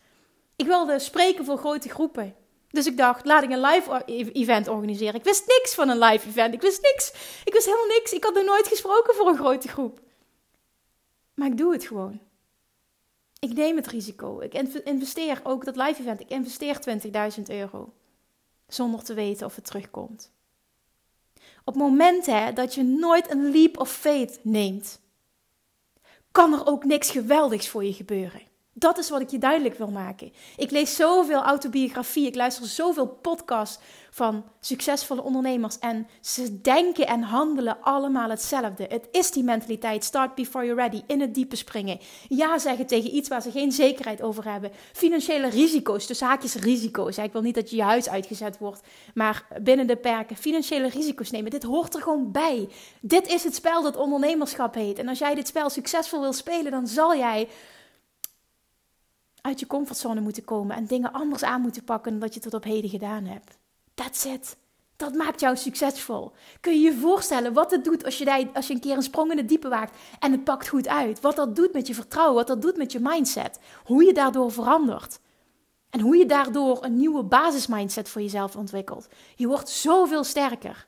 [0.56, 2.36] Ik wilde spreken voor grote groepen.
[2.70, 5.16] Dus ik dacht, laat ik een live e-, event organiseren.
[5.16, 6.54] Ik wist niks van een live event.
[6.54, 7.14] Ik wist niks.
[7.44, 8.14] Ik wist helemaal niks.
[8.14, 10.00] Ik had nog nooit gesproken voor een grote groep.
[11.36, 12.20] Maar ik doe het gewoon.
[13.40, 14.40] Ik neem het risico.
[14.40, 16.20] Ik investeer ook dat live event.
[16.20, 16.80] Ik investeer
[17.38, 17.94] 20.000 euro.
[18.68, 20.32] Zonder te weten of het terugkomt.
[21.64, 25.02] Op momenten dat je nooit een leap of faith neemt,
[26.32, 28.42] kan er ook niks geweldigs voor je gebeuren.
[28.78, 30.34] Dat is wat ik je duidelijk wil maken.
[30.58, 37.22] Ik lees zoveel autobiografie, ik luister zoveel podcasts van succesvolle ondernemers en ze denken en
[37.22, 38.86] handelen allemaal hetzelfde.
[38.90, 42.00] Het is die mentaliteit, start before you're ready, in het diepe springen.
[42.28, 44.72] Ja zeggen tegen iets waar ze geen zekerheid over hebben.
[44.94, 47.18] Financiële risico's, tussen haakjes risico's.
[47.18, 48.82] Ik wil niet dat je je huis uitgezet wordt,
[49.14, 51.52] maar binnen de perken financiële risico's nemen.
[51.52, 52.70] Dit hoort er gewoon bij.
[53.02, 55.00] Dit is het spel dat ondernemerschap heet.
[55.00, 57.48] En als jij dit spel succesvol wil spelen, dan zal jij
[59.46, 62.54] uit je comfortzone moeten komen en dingen anders aan moeten pakken dan dat je tot
[62.54, 63.58] op heden gedaan hebt.
[63.94, 64.58] That's it.
[64.96, 66.32] Dat maakt jou succesvol.
[66.60, 69.32] Kun je je voorstellen wat het doet als je, als je een keer een sprong
[69.32, 71.22] in het diepe waagt en het pakt goed uit?
[71.22, 73.60] Wat dat doet met je vertrouwen, wat dat doet met je mindset.
[73.84, 75.20] Hoe je daardoor verandert.
[75.90, 79.08] En hoe je daardoor een nieuwe basismindset voor jezelf ontwikkelt.
[79.36, 80.88] Je wordt zoveel sterker.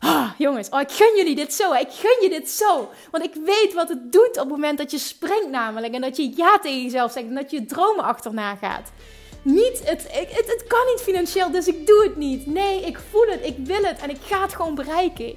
[0.00, 1.72] Ah, jongens, oh, ik gun jullie dit zo.
[1.72, 2.90] Ik gun je dit zo.
[3.10, 5.94] Want ik weet wat het doet op het moment dat je springt namelijk.
[5.94, 7.26] En dat je ja tegen jezelf zegt.
[7.26, 8.92] En dat je je dromen achterna gaat.
[9.42, 12.46] Niet, het, het, het kan niet financieel, dus ik doe het niet.
[12.46, 15.34] Nee, ik voel het, ik wil het en ik ga het gewoon bereiken.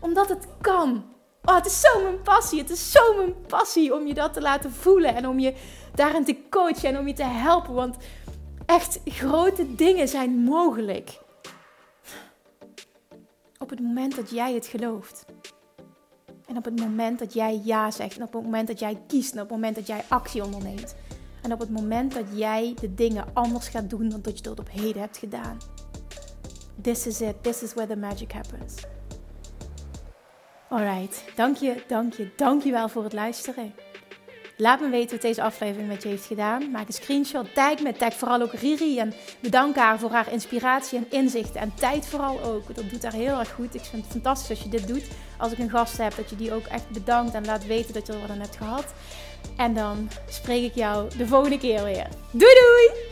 [0.00, 1.04] Omdat het kan.
[1.44, 2.58] Oh, het is zo mijn passie.
[2.58, 5.14] Het is zo mijn passie om je dat te laten voelen.
[5.14, 5.54] En om je
[5.94, 7.74] daarin te coachen en om je te helpen.
[7.74, 7.96] Want
[8.66, 11.10] echt grote dingen zijn mogelijk.
[13.62, 15.24] Op het moment dat jij het gelooft.
[16.46, 18.16] En op het moment dat jij ja zegt.
[18.16, 19.32] En op het moment dat jij kiest.
[19.32, 20.94] En op het moment dat jij actie onderneemt.
[21.42, 24.58] En op het moment dat jij de dingen anders gaat doen dan dat je tot
[24.60, 25.58] op heden hebt gedaan.
[26.80, 27.42] This is it.
[27.42, 28.74] This is where the magic happens.
[30.68, 31.24] Alright.
[31.36, 33.74] Dank je, dank je, dank je wel voor het luisteren.
[34.62, 36.70] Laat me weten wat deze aflevering met je heeft gedaan.
[36.70, 38.98] Maak een screenshot, tag me, tag vooral ook Riri.
[38.98, 41.60] En bedank haar voor haar inspiratie en inzichten.
[41.60, 42.74] En tijd vooral ook.
[42.74, 43.74] Dat doet haar heel erg goed.
[43.74, 45.04] Ik vind het fantastisch als je dit doet.
[45.38, 48.06] Als ik een gast heb, dat je die ook echt bedankt en laat weten dat
[48.06, 48.94] je er wat aan hebt gehad.
[49.56, 52.08] En dan spreek ik jou de volgende keer weer.
[52.30, 53.11] Doei doei!